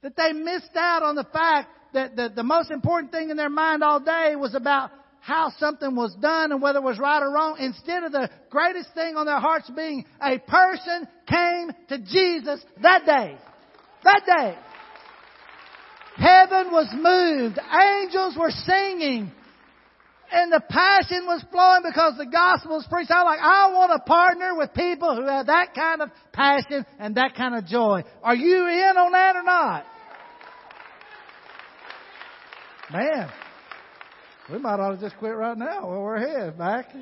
That 0.00 0.16
they 0.16 0.32
missed 0.32 0.76
out 0.76 1.02
on 1.02 1.14
the 1.14 1.26
fact 1.30 1.68
that 1.92 2.16
the, 2.16 2.32
the 2.34 2.42
most 2.42 2.70
important 2.70 3.12
thing 3.12 3.28
in 3.28 3.36
their 3.36 3.50
mind 3.50 3.82
all 3.82 4.00
day 4.00 4.34
was 4.34 4.54
about 4.54 4.90
how 5.26 5.50
something 5.58 5.96
was 5.96 6.14
done 6.22 6.52
and 6.52 6.62
whether 6.62 6.78
it 6.78 6.84
was 6.84 7.00
right 7.00 7.20
or 7.20 7.32
wrong, 7.32 7.56
instead 7.58 8.04
of 8.04 8.12
the 8.12 8.30
greatest 8.48 8.94
thing 8.94 9.16
on 9.16 9.26
their 9.26 9.40
hearts 9.40 9.68
being 9.74 10.04
a 10.22 10.38
person 10.38 11.08
came 11.28 11.72
to 11.88 11.98
Jesus 11.98 12.64
that 12.80 13.04
day. 13.04 13.36
That 14.04 14.22
day. 14.24 14.56
Heaven 16.14 16.70
was 16.70 16.86
moved. 16.94 17.58
Angels 17.58 18.36
were 18.38 18.52
singing. 18.52 19.32
and 20.30 20.52
the 20.52 20.60
passion 20.68 21.26
was 21.26 21.44
flowing 21.50 21.82
because 21.84 22.14
the 22.18 22.26
gospel 22.26 22.76
was 22.76 22.86
preached. 22.88 23.10
I 23.10 23.22
like, 23.22 23.40
I 23.40 23.72
want 23.72 23.92
to 23.92 24.08
partner 24.08 24.54
with 24.56 24.74
people 24.74 25.16
who 25.16 25.26
have 25.26 25.46
that 25.46 25.74
kind 25.74 26.02
of 26.02 26.10
passion 26.32 26.86
and 27.00 27.16
that 27.16 27.34
kind 27.34 27.56
of 27.56 27.66
joy. 27.66 28.02
Are 28.22 28.36
you 28.36 28.66
in 28.68 28.96
on 28.96 29.12
that 29.12 29.34
or 29.36 29.42
not? 29.42 29.84
Man, 32.92 33.28
we 34.50 34.58
might 34.58 34.78
ought 34.78 34.92
to 34.92 35.00
just 35.00 35.16
quit 35.18 35.34
right 35.34 35.58
now 35.58 35.88
while 35.88 36.02
we're 36.02 36.16
ahead, 36.16 36.58
back. 36.58 36.92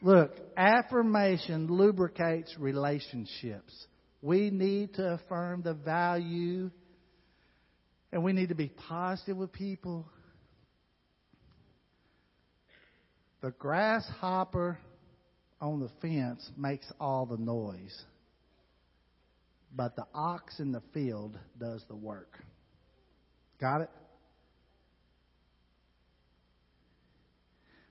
Look, 0.00 0.32
affirmation 0.56 1.66
lubricates 1.66 2.54
relationships. 2.58 3.86
We 4.22 4.50
need 4.50 4.94
to 4.94 5.14
affirm 5.14 5.62
the 5.62 5.74
value 5.74 6.70
and 8.12 8.24
we 8.24 8.32
need 8.32 8.48
to 8.48 8.54
be 8.54 8.68
positive 8.68 9.36
with 9.36 9.52
people. 9.52 10.08
The 13.42 13.50
grasshopper 13.50 14.78
on 15.60 15.80
the 15.80 15.90
fence 16.00 16.48
makes 16.56 16.90
all 16.98 17.26
the 17.26 17.36
noise, 17.36 17.96
but 19.74 19.94
the 19.94 20.06
ox 20.14 20.58
in 20.58 20.72
the 20.72 20.82
field 20.94 21.38
does 21.58 21.84
the 21.88 21.96
work. 21.96 22.38
Got 23.60 23.82
it? 23.82 23.90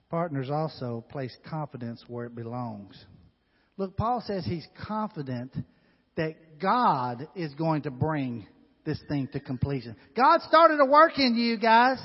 Partners 0.09 0.49
also 0.49 1.03
place 1.09 1.35
confidence 1.49 2.03
where 2.07 2.25
it 2.25 2.35
belongs. 2.35 2.95
Look, 3.75 3.97
Paul 3.97 4.23
says 4.25 4.45
he's 4.45 4.65
confident 4.87 5.53
that 6.15 6.59
God 6.59 7.27
is 7.35 7.53
going 7.55 7.83
to 7.83 7.91
bring 7.91 8.47
this 8.85 8.99
thing 9.09 9.27
to 9.33 9.39
completion. 9.39 9.95
God 10.15 10.41
started 10.47 10.79
a 10.79 10.85
work 10.85 11.19
in 11.19 11.35
you 11.35 11.57
guys. 11.57 11.97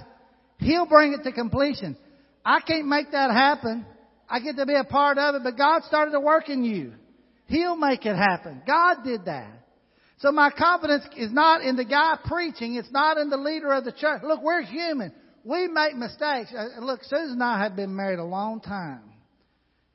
He'll 0.59 0.87
bring 0.87 1.13
it 1.13 1.23
to 1.23 1.33
completion. 1.33 1.97
I 2.45 2.61
can't 2.61 2.89
make 2.89 3.13
that 3.13 3.31
happen. 3.31 3.87
I 4.29 4.41
get 4.41 4.57
to 4.57 4.67
be 4.67 4.75
a 4.75 4.85
part 4.85 5.17
of 5.19 5.37
it, 5.37 5.43
but 5.45 5.57
God 5.57 5.83
started 5.85 6.15
a 6.15 6.21
work 6.21 6.49
in 6.49 6.65
you. 6.65 6.95
He'll 7.47 7.77
make 7.77 8.05
it 8.05 8.17
happen. 8.17 8.63
God 8.67 9.05
did 9.05 9.27
that. 9.27 9.62
So 10.23 10.31
my 10.31 10.51
confidence 10.51 11.05
is 11.17 11.33
not 11.33 11.63
in 11.63 11.75
the 11.75 11.85
guy 11.85 12.17
preaching. 12.25 12.77
It's 12.77 12.93
not 12.93 13.19
in 13.19 13.29
the 13.29 13.37
leader 13.37 13.73
of 13.73 13.85
the 13.85 13.91
church. 13.91 14.23
Look, 14.23 14.41
we're 14.41 14.63
human. 14.63 15.13
We 15.43 15.67
make 15.67 15.97
mistakes. 15.97 16.53
Uh, 16.57 16.81
look, 16.81 17.03
Susan 17.03 17.33
and 17.33 17.43
I 17.43 17.65
have 17.65 17.75
been 17.75 17.95
married 17.97 18.21
a 18.21 18.25
long 18.25 18.61
time. 18.61 19.03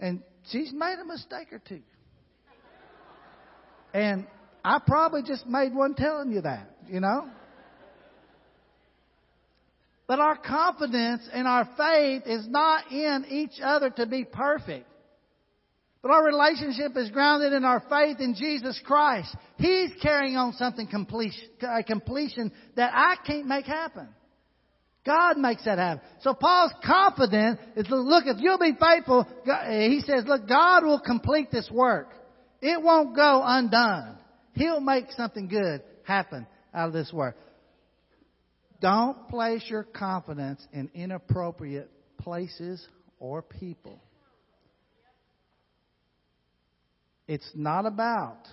And 0.02 0.22
she's 0.52 0.74
made 0.74 0.98
a 1.02 1.06
mistake 1.06 1.54
or 1.54 1.60
two. 1.60 1.80
And 3.94 4.28
I 4.66 4.82
probably 4.86 5.24
just 5.24 5.48
made 5.48 5.74
one 5.74 5.96
telling 5.96 6.34
you 6.34 6.42
that, 6.42 6.76
you 6.90 7.00
know? 7.00 7.30
But 10.08 10.20
our 10.20 10.36
confidence 10.36 11.22
and 11.32 11.48
our 11.48 11.70
faith 11.78 12.24
is 12.26 12.46
not 12.50 12.92
in 12.92 13.26
each 13.30 13.62
other 13.64 13.90
to 13.92 14.06
be 14.06 14.26
perfect. 14.26 14.88
But 16.02 16.12
our 16.12 16.24
relationship 16.26 16.96
is 16.96 17.10
grounded 17.10 17.54
in 17.54 17.66
our 17.66 17.84
faith 17.90 18.20
in 18.20 18.36
Jesus 18.36 18.80
Christ. 18.86 19.36
He's 19.58 19.92
carrying 20.02 20.38
on 20.38 20.54
something 20.54 20.88
completion, 20.88 21.50
a 21.62 21.84
completion 21.84 22.52
that 22.76 22.92
I 22.94 23.16
can't 23.26 23.48
make 23.48 23.66
happen. 23.66 24.08
God 25.06 25.38
makes 25.38 25.64
that 25.66 25.78
happen. 25.78 26.06
So 26.22 26.34
Paul's 26.34 26.74
confident 26.86 27.60
is, 27.76 27.88
look, 27.90 28.26
if 28.28 28.38
you'll 28.40 28.60
be 28.60 28.74
faithful, 28.80 29.26
he 29.70 30.02
says, 30.06 30.26
look, 30.28 30.48
God 30.48 30.84
will 30.84 31.00
complete 31.00 31.50
this 31.50 31.70
work. 31.72 32.10
It 32.62 32.82
won't 32.82 33.16
go 33.16 33.42
undone. 33.46 34.18
He'll 34.54 34.82
make 34.82 35.12
something 35.12 35.48
good 35.48 35.82
happen 36.04 36.46
out 36.74 36.88
of 36.88 36.94
this 36.94 37.12
work. 37.14 37.38
Don't 38.82 39.30
place 39.30 39.64
your 39.68 39.84
confidence 39.84 40.66
in 40.74 40.90
inappropriate 40.94 41.90
places 42.20 42.86
or 43.20 43.42
people. 43.42 44.02
It's 47.28 47.50
not 47.56 47.86
about 47.86 48.48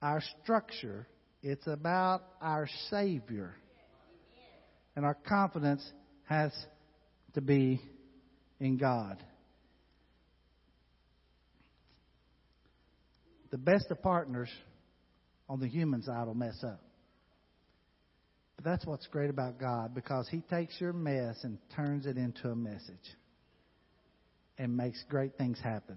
our 0.00 0.22
structure, 0.42 1.06
it's 1.42 1.66
about 1.66 2.22
our 2.40 2.68
Savior. 2.90 3.54
And 4.96 5.04
our 5.04 5.14
confidence 5.14 5.88
has 6.24 6.52
to 7.34 7.40
be 7.40 7.80
in 8.58 8.78
God. 8.78 9.22
the 13.50 13.58
best 13.58 13.86
of 13.90 14.02
partners 14.02 14.50
on 15.48 15.60
the 15.60 15.68
human 15.68 16.02
side 16.02 16.26
will 16.26 16.34
mess 16.34 16.62
up. 16.62 16.80
But 18.56 18.64
that's 18.64 18.84
what's 18.84 19.06
great 19.06 19.30
about 19.30 19.58
God 19.58 19.94
because 19.94 20.28
He 20.28 20.40
takes 20.40 20.80
your 20.80 20.92
mess 20.92 21.36
and 21.44 21.58
turns 21.74 22.06
it 22.06 22.16
into 22.16 22.48
a 22.48 22.56
message 22.56 23.16
and 24.58 24.76
makes 24.76 25.02
great 25.08 25.36
things 25.38 25.58
happen 25.62 25.96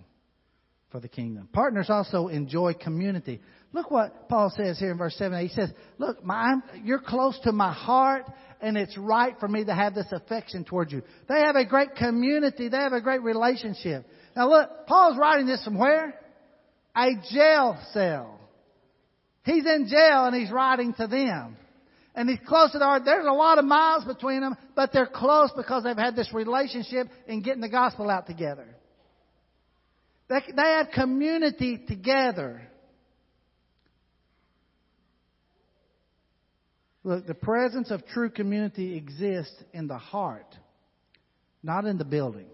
for 0.91 0.99
the 0.99 1.07
kingdom. 1.07 1.47
Partners 1.51 1.89
also 1.89 2.27
enjoy 2.27 2.73
community. 2.73 3.41
Look 3.73 3.89
what 3.89 4.27
Paul 4.27 4.51
says 4.55 4.77
here 4.77 4.91
in 4.91 4.97
verse 4.97 5.15
7. 5.15 5.39
He 5.41 5.53
says, 5.53 5.71
Look, 5.97 6.23
my, 6.23 6.55
you're 6.83 6.99
close 6.99 7.39
to 7.43 7.51
my 7.51 7.71
heart, 7.71 8.25
and 8.61 8.77
it's 8.77 8.97
right 8.97 9.35
for 9.39 9.47
me 9.47 9.63
to 9.65 9.73
have 9.73 9.95
this 9.95 10.11
affection 10.11 10.65
towards 10.65 10.91
you. 10.91 11.01
They 11.29 11.39
have 11.39 11.55
a 11.55 11.65
great 11.65 11.95
community, 11.95 12.67
they 12.67 12.77
have 12.77 12.93
a 12.93 13.01
great 13.01 13.23
relationship. 13.23 14.05
Now, 14.35 14.49
look, 14.49 14.69
Paul's 14.87 15.17
writing 15.17 15.47
this 15.47 15.63
from 15.63 15.77
where? 15.77 16.13
a 16.95 17.09
jail 17.31 17.77
cell. 17.93 18.39
He's 19.43 19.65
in 19.65 19.87
jail 19.87 20.25
and 20.25 20.35
he's 20.35 20.51
writing 20.51 20.93
to 20.93 21.07
them. 21.07 21.57
And 22.13 22.29
he's 22.29 22.39
close 22.45 22.73
to 22.73 22.79
the 22.79 22.83
heart. 22.83 23.03
There's 23.05 23.25
a 23.25 23.31
lot 23.31 23.57
of 23.57 23.65
miles 23.65 24.03
between 24.03 24.41
them, 24.41 24.57
but 24.75 24.91
they're 24.91 25.07
close 25.07 25.49
because 25.55 25.83
they've 25.83 25.95
had 25.95 26.15
this 26.15 26.33
relationship 26.33 27.07
in 27.25 27.41
getting 27.41 27.61
the 27.61 27.69
gospel 27.69 28.09
out 28.09 28.27
together. 28.27 28.67
They, 30.31 30.61
have 30.61 30.91
community 30.91 31.77
together. 31.89 32.61
Look, 37.03 37.27
the 37.27 37.33
presence 37.33 37.91
of 37.91 38.05
true 38.05 38.29
community 38.29 38.95
exists 38.95 39.61
in 39.73 39.87
the 39.87 39.97
heart, 39.97 40.55
not 41.61 41.83
in 41.83 41.97
the 41.97 42.05
building. 42.05 42.47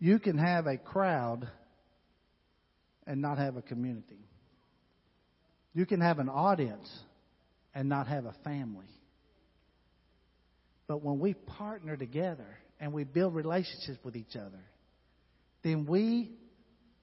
You 0.00 0.18
can 0.18 0.38
have 0.38 0.66
a 0.66 0.78
crowd 0.78 1.48
and 3.06 3.22
not 3.22 3.38
have 3.38 3.56
a 3.56 3.62
community. 3.62 4.18
You 5.74 5.86
can 5.86 6.00
have 6.00 6.18
an 6.18 6.28
audience 6.28 6.88
and 7.78 7.88
not 7.88 8.08
have 8.08 8.24
a 8.24 8.34
family. 8.42 8.90
But 10.88 11.00
when 11.00 11.20
we 11.20 11.34
partner 11.34 11.96
together 11.96 12.58
and 12.80 12.92
we 12.92 13.04
build 13.04 13.36
relationships 13.36 14.00
with 14.02 14.16
each 14.16 14.34
other, 14.34 14.64
then 15.62 15.86
we, 15.86 16.32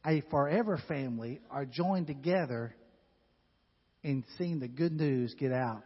a 0.05 0.21
forever 0.29 0.77
family, 0.89 1.39
are 1.49 1.63
joined 1.63 2.07
together 2.07 2.75
in 4.03 4.25
seeing 4.37 4.59
the 4.59 4.67
good 4.67 4.91
news 4.91 5.33
get 5.39 5.53
out 5.53 5.85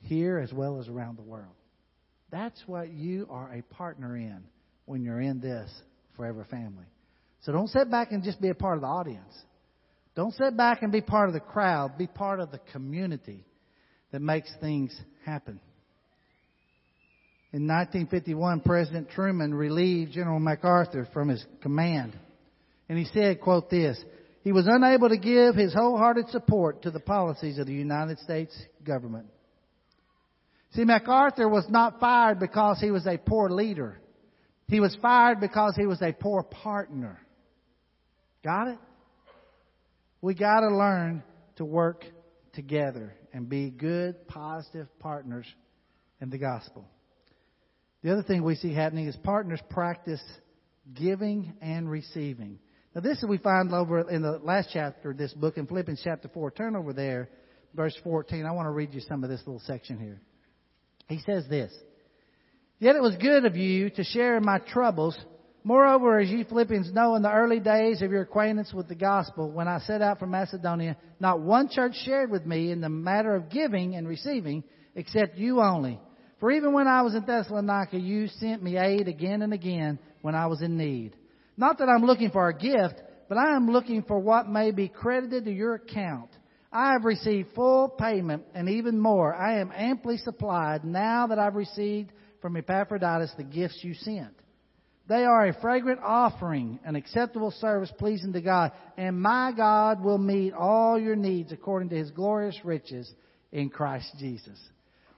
here 0.00 0.38
as 0.38 0.50
well 0.50 0.80
as 0.80 0.88
around 0.88 1.18
the 1.18 1.22
world. 1.22 1.52
That's 2.30 2.58
what 2.64 2.88
you 2.88 3.26
are 3.28 3.52
a 3.52 3.60
partner 3.74 4.16
in 4.16 4.44
when 4.86 5.04
you're 5.04 5.20
in 5.20 5.40
this 5.40 5.70
forever 6.16 6.46
family. 6.50 6.86
So 7.42 7.52
don't 7.52 7.68
sit 7.68 7.90
back 7.90 8.12
and 8.12 8.22
just 8.22 8.40
be 8.40 8.48
a 8.48 8.54
part 8.54 8.76
of 8.76 8.80
the 8.80 8.88
audience. 8.88 9.34
Don't 10.20 10.34
sit 10.34 10.54
back 10.54 10.82
and 10.82 10.92
be 10.92 11.00
part 11.00 11.30
of 11.30 11.32
the 11.32 11.40
crowd. 11.40 11.96
Be 11.96 12.06
part 12.06 12.40
of 12.40 12.50
the 12.50 12.60
community 12.72 13.42
that 14.12 14.20
makes 14.20 14.52
things 14.60 14.94
happen. 15.24 15.58
In 17.54 17.66
1951, 17.66 18.60
President 18.60 19.08
Truman 19.08 19.54
relieved 19.54 20.12
General 20.12 20.38
MacArthur 20.38 21.08
from 21.14 21.30
his 21.30 21.42
command. 21.62 22.12
And 22.90 22.98
he 22.98 23.06
said, 23.06 23.40
quote 23.40 23.70
this, 23.70 23.98
he 24.44 24.52
was 24.52 24.66
unable 24.68 25.08
to 25.08 25.16
give 25.16 25.54
his 25.54 25.72
wholehearted 25.72 26.28
support 26.28 26.82
to 26.82 26.90
the 26.90 27.00
policies 27.00 27.56
of 27.56 27.66
the 27.66 27.72
United 27.72 28.18
States 28.18 28.54
government. 28.84 29.24
See, 30.74 30.84
MacArthur 30.84 31.48
was 31.48 31.64
not 31.70 31.98
fired 31.98 32.38
because 32.38 32.78
he 32.78 32.90
was 32.90 33.06
a 33.06 33.16
poor 33.16 33.48
leader. 33.48 33.98
He 34.68 34.80
was 34.80 34.94
fired 35.00 35.40
because 35.40 35.76
he 35.78 35.86
was 35.86 36.02
a 36.02 36.12
poor 36.12 36.42
partner. 36.42 37.18
Got 38.44 38.68
it? 38.68 38.78
We 40.22 40.34
got 40.34 40.60
to 40.60 40.68
learn 40.68 41.22
to 41.56 41.64
work 41.64 42.04
together 42.52 43.14
and 43.32 43.48
be 43.48 43.70
good, 43.70 44.28
positive 44.28 44.86
partners 44.98 45.46
in 46.20 46.30
the 46.30 46.38
gospel. 46.38 46.84
The 48.02 48.12
other 48.12 48.22
thing 48.22 48.42
we 48.42 48.54
see 48.54 48.74
happening 48.74 49.06
is 49.06 49.16
partners 49.16 49.60
practice 49.70 50.22
giving 50.94 51.54
and 51.60 51.90
receiving. 51.90 52.58
Now, 52.94 53.02
this 53.02 53.22
we 53.26 53.38
find 53.38 53.72
over 53.72 54.10
in 54.10 54.22
the 54.22 54.40
last 54.42 54.70
chapter 54.72 55.10
of 55.10 55.18
this 55.18 55.32
book 55.32 55.56
in 55.56 55.66
Philippians 55.66 56.00
chapter 56.02 56.28
4. 56.28 56.50
Turn 56.50 56.76
over 56.76 56.92
there, 56.92 57.28
verse 57.74 57.96
14. 58.02 58.44
I 58.44 58.52
want 58.52 58.66
to 58.66 58.70
read 58.70 58.92
you 58.92 59.00
some 59.00 59.22
of 59.22 59.30
this 59.30 59.40
little 59.46 59.62
section 59.64 59.98
here. 59.98 60.20
He 61.08 61.20
says 61.24 61.44
this 61.48 61.72
Yet 62.78 62.96
it 62.96 63.02
was 63.02 63.16
good 63.16 63.44
of 63.44 63.56
you 63.56 63.90
to 63.90 64.04
share 64.04 64.36
in 64.36 64.44
my 64.44 64.58
troubles 64.58 65.16
Moreover, 65.62 66.18
as 66.18 66.30
you 66.30 66.44
Philippians 66.44 66.92
know, 66.92 67.16
in 67.16 67.22
the 67.22 67.30
early 67.30 67.60
days 67.60 68.00
of 68.00 68.10
your 68.10 68.22
acquaintance 68.22 68.72
with 68.72 68.88
the 68.88 68.94
gospel, 68.94 69.50
when 69.50 69.68
I 69.68 69.78
set 69.80 70.00
out 70.00 70.18
from 70.18 70.30
Macedonia, 70.30 70.96
not 71.20 71.40
one 71.40 71.68
church 71.68 71.94
shared 72.04 72.30
with 72.30 72.46
me 72.46 72.70
in 72.70 72.80
the 72.80 72.88
matter 72.88 73.34
of 73.34 73.50
giving 73.50 73.94
and 73.94 74.08
receiving, 74.08 74.64
except 74.94 75.36
you 75.36 75.60
only. 75.60 76.00
For 76.38 76.50
even 76.50 76.72
when 76.72 76.88
I 76.88 77.02
was 77.02 77.14
in 77.14 77.26
Thessalonica, 77.26 77.98
you 77.98 78.28
sent 78.28 78.62
me 78.62 78.78
aid 78.78 79.06
again 79.06 79.42
and 79.42 79.52
again 79.52 79.98
when 80.22 80.34
I 80.34 80.46
was 80.46 80.62
in 80.62 80.78
need. 80.78 81.14
Not 81.58 81.76
that 81.78 81.90
I'm 81.90 82.06
looking 82.06 82.30
for 82.30 82.48
a 82.48 82.56
gift, 82.56 83.02
but 83.28 83.36
I 83.36 83.54
am 83.54 83.70
looking 83.70 84.02
for 84.02 84.18
what 84.18 84.48
may 84.48 84.70
be 84.70 84.88
credited 84.88 85.44
to 85.44 85.52
your 85.52 85.74
account. 85.74 86.30
I 86.72 86.92
have 86.92 87.04
received 87.04 87.54
full 87.54 87.90
payment 87.90 88.44
and 88.54 88.66
even 88.70 88.98
more. 88.98 89.34
I 89.34 89.60
am 89.60 89.72
amply 89.74 90.16
supplied 90.16 90.84
now 90.84 91.26
that 91.26 91.38
I've 91.38 91.54
received 91.54 92.12
from 92.40 92.56
Epaphroditus 92.56 93.32
the 93.36 93.44
gifts 93.44 93.80
you 93.82 93.92
sent. 93.92 94.39
They 95.10 95.24
are 95.24 95.48
a 95.48 95.60
fragrant 95.60 95.98
offering, 96.04 96.78
an 96.84 96.94
acceptable 96.94 97.50
service 97.50 97.92
pleasing 97.98 98.32
to 98.32 98.40
God, 98.40 98.70
and 98.96 99.20
my 99.20 99.50
God 99.50 100.04
will 100.04 100.18
meet 100.18 100.52
all 100.52 101.00
your 101.00 101.16
needs 101.16 101.50
according 101.50 101.88
to 101.88 101.96
his 101.96 102.12
glorious 102.12 102.56
riches 102.62 103.12
in 103.50 103.70
Christ 103.70 104.08
Jesus. 104.20 104.56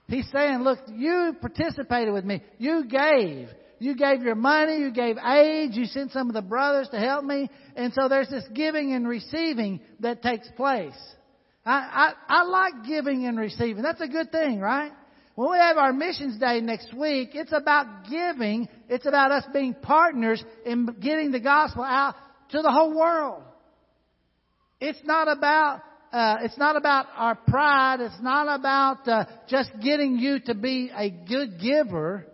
He's 0.08 0.26
saying, 0.32 0.60
look, 0.60 0.78
you 0.88 1.36
participated 1.38 2.14
with 2.14 2.24
me. 2.24 2.40
You 2.56 2.86
gave. 2.86 3.48
You 3.80 3.94
gave 3.94 4.22
your 4.22 4.34
money, 4.34 4.78
you 4.78 4.92
gave 4.92 5.18
aid, 5.18 5.74
you 5.74 5.84
sent 5.84 6.12
some 6.12 6.28
of 6.28 6.34
the 6.34 6.40
brothers 6.40 6.88
to 6.92 6.98
help 6.98 7.22
me, 7.26 7.50
and 7.76 7.92
so 7.92 8.08
there's 8.08 8.30
this 8.30 8.44
giving 8.54 8.94
and 8.94 9.06
receiving 9.06 9.82
that 10.00 10.22
takes 10.22 10.48
place. 10.56 10.96
I, 11.66 12.14
I, 12.28 12.40
I 12.40 12.42
like 12.44 12.86
giving 12.88 13.26
and 13.26 13.38
receiving. 13.38 13.82
That's 13.82 14.00
a 14.00 14.08
good 14.08 14.32
thing, 14.32 14.58
right? 14.58 14.92
When 15.34 15.50
we 15.50 15.56
have 15.56 15.78
our 15.78 15.92
missions 15.92 16.38
day 16.38 16.60
next 16.60 16.92
week, 16.94 17.30
it's 17.34 17.52
about 17.52 18.08
giving. 18.10 18.68
It's 18.88 19.06
about 19.06 19.30
us 19.30 19.44
being 19.52 19.74
partners 19.74 20.44
in 20.66 20.86
getting 21.00 21.30
the 21.30 21.40
gospel 21.40 21.84
out 21.84 22.14
to 22.50 22.60
the 22.60 22.70
whole 22.70 22.94
world. 22.94 23.42
It's 24.80 24.98
not 25.04 25.28
about 25.28 25.82
uh, 26.12 26.36
it's 26.42 26.58
not 26.58 26.76
about 26.76 27.06
our 27.16 27.34
pride. 27.34 28.00
It's 28.00 28.20
not 28.20 28.60
about 28.60 29.08
uh, 29.08 29.24
just 29.48 29.70
getting 29.82 30.18
you 30.18 30.40
to 30.40 30.54
be 30.54 30.90
a 30.94 31.08
good 31.08 31.58
giver. 31.58 32.26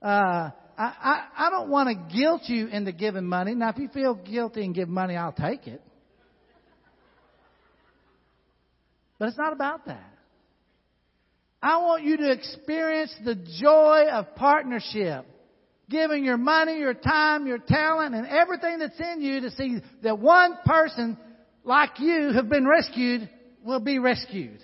Uh, 0.00 0.50
I, 0.78 0.84
I, 0.84 1.24
I 1.36 1.50
don't 1.50 1.68
want 1.68 1.88
to 1.88 2.16
guilt 2.16 2.42
you 2.44 2.68
into 2.68 2.92
giving 2.92 3.24
money. 3.24 3.56
Now, 3.56 3.70
if 3.70 3.78
you 3.78 3.88
feel 3.88 4.14
guilty 4.14 4.64
and 4.64 4.72
give 4.72 4.88
money, 4.88 5.16
I'll 5.16 5.32
take 5.32 5.66
it. 5.66 5.82
But 9.18 9.28
it's 9.28 9.38
not 9.38 9.52
about 9.52 9.86
that. 9.86 10.15
I 11.66 11.78
want 11.78 12.04
you 12.04 12.16
to 12.18 12.30
experience 12.30 13.12
the 13.24 13.34
joy 13.60 14.06
of 14.12 14.36
partnership. 14.36 15.26
Giving 15.90 16.24
your 16.24 16.36
money, 16.36 16.78
your 16.78 16.94
time, 16.94 17.48
your 17.48 17.58
talent, 17.58 18.14
and 18.14 18.24
everything 18.24 18.78
that's 18.78 18.98
in 19.00 19.20
you 19.20 19.40
to 19.40 19.50
see 19.50 19.78
that 20.04 20.20
one 20.20 20.58
person 20.64 21.18
like 21.64 21.98
you 21.98 22.30
have 22.34 22.48
been 22.48 22.68
rescued 22.68 23.28
will 23.64 23.80
be 23.80 23.98
rescued. 23.98 24.60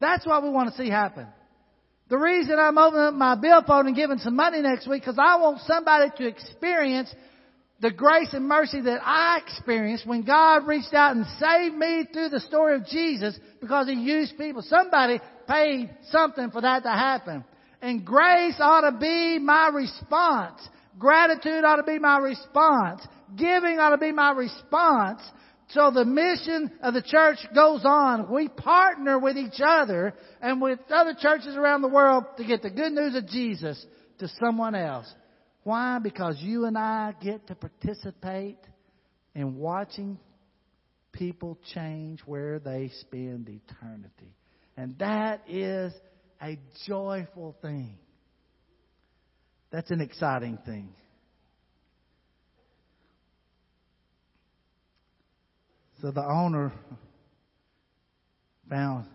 That's 0.00 0.26
what 0.26 0.42
we 0.42 0.48
want 0.48 0.70
to 0.70 0.76
see 0.82 0.88
happen. 0.88 1.26
The 2.08 2.16
reason 2.16 2.58
I'm 2.58 2.78
opening 2.78 3.04
up 3.04 3.14
my 3.14 3.34
billfold 3.34 3.84
and 3.84 3.94
giving 3.94 4.18
some 4.18 4.36
money 4.36 4.62
next 4.62 4.88
week 4.88 5.02
because 5.02 5.18
I 5.18 5.36
want 5.36 5.60
somebody 5.66 6.12
to 6.16 6.26
experience 6.26 7.14
the 7.80 7.90
grace 7.90 8.32
and 8.32 8.48
mercy 8.48 8.80
that 8.80 9.00
I 9.04 9.40
experienced 9.46 10.06
when 10.06 10.22
God 10.22 10.66
reached 10.66 10.94
out 10.94 11.14
and 11.14 11.26
saved 11.38 11.74
me 11.74 12.06
through 12.12 12.30
the 12.30 12.40
story 12.40 12.76
of 12.76 12.86
Jesus 12.86 13.38
because 13.60 13.86
He 13.86 13.94
used 13.94 14.38
people. 14.38 14.62
Somebody 14.62 15.20
paid 15.46 15.90
something 16.10 16.50
for 16.50 16.62
that 16.62 16.84
to 16.84 16.90
happen. 16.90 17.44
And 17.82 18.04
grace 18.04 18.56
ought 18.58 18.90
to 18.90 18.96
be 18.98 19.38
my 19.38 19.68
response. 19.68 20.66
Gratitude 20.98 21.64
ought 21.64 21.76
to 21.76 21.82
be 21.82 21.98
my 21.98 22.18
response. 22.18 23.06
Giving 23.36 23.78
ought 23.78 23.90
to 23.90 23.98
be 23.98 24.12
my 24.12 24.30
response 24.30 25.20
so 25.68 25.90
the 25.90 26.04
mission 26.04 26.70
of 26.80 26.94
the 26.94 27.02
church 27.02 27.38
goes 27.54 27.82
on. 27.84 28.32
We 28.32 28.48
partner 28.48 29.18
with 29.18 29.36
each 29.36 29.60
other 29.64 30.14
and 30.40 30.60
with 30.60 30.78
other 30.90 31.14
churches 31.18 31.56
around 31.56 31.82
the 31.82 31.88
world 31.88 32.24
to 32.36 32.44
get 32.44 32.62
the 32.62 32.70
good 32.70 32.92
news 32.92 33.16
of 33.16 33.26
Jesus 33.26 33.84
to 34.18 34.28
someone 34.40 34.74
else. 34.74 35.12
Why? 35.66 35.98
Because 35.98 36.36
you 36.38 36.66
and 36.66 36.78
I 36.78 37.12
get 37.20 37.48
to 37.48 37.56
participate 37.56 38.60
in 39.34 39.56
watching 39.56 40.16
people 41.10 41.58
change 41.74 42.20
where 42.24 42.60
they 42.60 42.92
spend 43.00 43.48
eternity. 43.48 44.32
And 44.76 44.96
that 45.00 45.42
is 45.48 45.92
a 46.40 46.56
joyful 46.86 47.56
thing. 47.62 47.98
That's 49.72 49.90
an 49.90 50.00
exciting 50.00 50.56
thing. 50.64 50.90
So 56.00 56.12
the 56.12 56.22
owner 56.22 56.70
found 58.70 59.08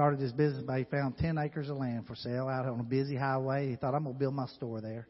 started 0.00 0.18
his 0.18 0.32
business 0.32 0.62
by 0.62 0.78
he 0.78 0.84
found 0.84 1.18
ten 1.18 1.36
acres 1.36 1.68
of 1.68 1.76
land 1.76 2.06
for 2.06 2.14
sale 2.14 2.48
out 2.48 2.64
on 2.64 2.80
a 2.80 2.82
busy 2.82 3.14
highway. 3.14 3.68
He 3.68 3.76
thought 3.76 3.94
I'm 3.94 4.04
gonna 4.04 4.18
build 4.18 4.32
my 4.32 4.46
store 4.46 4.80
there. 4.80 5.06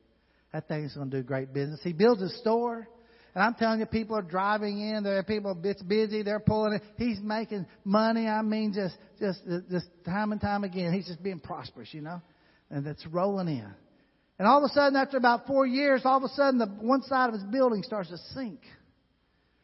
That 0.53 0.67
thing's 0.67 0.97
gonna 0.97 1.09
do 1.09 1.23
great 1.23 1.55
business. 1.55 1.79
He 1.85 1.93
builds 1.93 2.21
his 2.21 2.37
store. 2.39 2.89
And 3.33 3.45
I'm 3.45 3.55
telling 3.55 3.79
you, 3.79 3.87
people 3.87 4.17
are 4.17 4.23
driving 4.23 4.81
in. 4.81 5.05
There 5.05 5.17
are 5.17 5.23
people. 5.23 5.57
It's 5.63 5.83
busy. 5.85 6.25
They're 6.25 6.41
pulling 6.41 6.73
it. 6.73 6.83
He's 6.97 7.21
making 7.21 7.67
money. 7.85 8.27
I 8.27 8.43
mean, 8.43 8.73
just, 8.75 8.97
just, 9.21 9.41
just 9.71 9.87
time 10.05 10.33
and 10.33 10.41
time 10.41 10.65
again. 10.65 10.93
He's 10.93 11.07
just 11.07 11.23
being 11.23 11.39
prosperous, 11.39 11.95
you 11.95 12.01
know, 12.01 12.21
and 12.69 12.85
it's 12.85 13.07
rolling 13.07 13.47
in. 13.47 13.73
And 14.41 14.49
all 14.49 14.59
of 14.59 14.69
a 14.69 14.75
sudden, 14.75 14.97
after 14.97 15.19
about 15.19 15.47
four 15.47 15.69
years, 15.69 16.03
all 16.05 16.17
of 16.17 16.25
a 16.25 16.35
sudden, 16.35 16.59
the 16.59 16.67
one 16.67 17.03
side 17.03 17.29
of 17.29 17.35
his 17.35 17.45
building 17.45 17.85
starts 17.85 18.09
to 18.09 18.19
sink. 18.35 18.59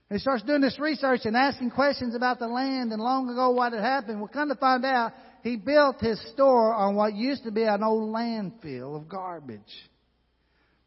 And 0.08 0.18
he 0.18 0.20
starts 0.20 0.44
doing 0.44 0.60
this 0.60 0.78
research 0.78 1.20
and 1.24 1.36
asking 1.36 1.70
questions 1.70 2.14
about 2.14 2.38
the 2.38 2.46
land 2.46 2.92
and 2.92 3.02
long 3.02 3.28
ago 3.28 3.50
what 3.50 3.72
had 3.72 3.82
happened. 3.82 4.20
We'll 4.20 4.28
come 4.28 4.48
to 4.50 4.54
find 4.54 4.84
out 4.84 5.12
he 5.42 5.56
built 5.56 6.00
his 6.00 6.20
store 6.32 6.72
on 6.72 6.94
what 6.94 7.14
used 7.14 7.44
to 7.44 7.50
be 7.50 7.64
an 7.64 7.82
old 7.82 8.14
landfill 8.14 8.96
of 8.96 9.08
garbage. 9.08 9.60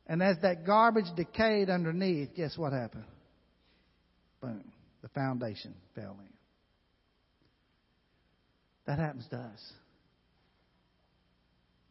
And 0.08 0.24
as 0.24 0.38
that 0.42 0.66
garbage 0.66 1.06
decayed 1.16 1.70
underneath, 1.70 2.34
guess 2.36 2.58
what 2.58 2.72
happened? 2.72 3.06
Boom. 4.42 4.64
The 5.02 5.10
foundation 5.10 5.76
fell 5.96 6.18
in. 6.20 6.34
That 8.86 9.00
happens 9.00 9.28
to 9.30 9.38
us. 9.38 9.74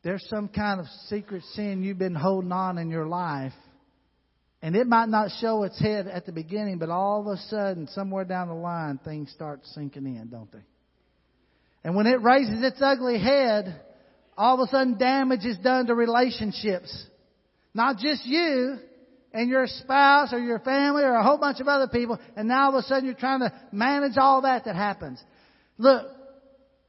There's 0.02 0.26
some 0.28 0.48
kind 0.48 0.80
of 0.80 0.86
secret 1.08 1.42
sin 1.52 1.82
you've 1.82 1.98
been 1.98 2.14
holding 2.14 2.52
on 2.52 2.78
in 2.78 2.90
your 2.90 3.06
life 3.06 3.52
and 4.60 4.74
it 4.74 4.86
might 4.86 5.08
not 5.08 5.30
show 5.40 5.62
its 5.62 5.78
head 5.78 6.08
at 6.08 6.26
the 6.26 6.32
beginning, 6.32 6.78
but 6.78 6.90
all 6.90 7.20
of 7.20 7.26
a 7.26 7.40
sudden, 7.42 7.86
somewhere 7.88 8.24
down 8.24 8.48
the 8.48 8.54
line, 8.54 8.98
things 9.04 9.30
start 9.30 9.60
sinking 9.66 10.06
in, 10.06 10.28
don't 10.28 10.50
they? 10.50 10.64
And 11.84 11.94
when 11.94 12.06
it 12.06 12.20
raises 12.20 12.62
its 12.62 12.82
ugly 12.82 13.18
head, 13.18 13.80
all 14.36 14.60
of 14.60 14.68
a 14.68 14.70
sudden 14.70 14.98
damage 14.98 15.44
is 15.44 15.56
done 15.58 15.86
to 15.86 15.94
relationships. 15.94 17.06
Not 17.72 17.98
just 17.98 18.26
you 18.26 18.78
and 19.32 19.48
your 19.48 19.66
spouse 19.68 20.32
or 20.32 20.40
your 20.40 20.58
family 20.58 21.02
or 21.02 21.14
a 21.14 21.22
whole 21.22 21.38
bunch 21.38 21.60
of 21.60 21.68
other 21.68 21.86
people, 21.86 22.18
and 22.36 22.48
now 22.48 22.64
all 22.64 22.78
of 22.78 22.84
a 22.84 22.86
sudden 22.88 23.04
you're 23.04 23.14
trying 23.14 23.40
to 23.40 23.52
manage 23.70 24.16
all 24.16 24.42
that 24.42 24.64
that 24.64 24.74
happens. 24.74 25.22
Look, 25.76 26.06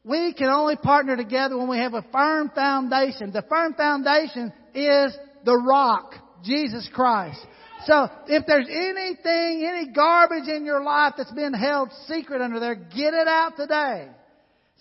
we 0.04 0.34
can 0.34 0.48
only 0.48 0.76
partner 0.76 1.16
together 1.16 1.58
when 1.58 1.70
we 1.70 1.78
have 1.78 1.94
a 1.94 2.06
firm 2.12 2.50
foundation. 2.56 3.32
The 3.32 3.44
firm 3.44 3.76
foundation 3.76 4.52
is 4.74 5.16
the 5.46 5.56
rock, 5.56 6.16
Jesus 6.44 6.90
Christ. 6.94 7.40
So 7.86 8.10
if 8.28 8.46
there's 8.46 8.68
anything, 8.68 9.66
any 9.68 9.92
garbage 9.94 10.48
in 10.48 10.66
your 10.66 10.84
life 10.84 11.14
that's 11.18 11.32
been 11.32 11.54
held 11.54 11.92
secret 12.08 12.42
under 12.42 12.60
there, 12.60 12.76
get 12.76 13.14
it 13.14 13.28
out 13.28 13.56
today. 13.56 14.08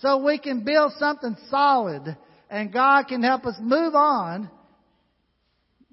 So 0.01 0.25
we 0.25 0.38
can 0.38 0.64
build 0.64 0.92
something 0.99 1.37
solid 1.49 2.16
and 2.51 2.73
God 2.73 3.09
can 3.09 3.23
help 3.23 3.47
us 3.47 3.57
move 3.61 3.94
on 3.94 4.51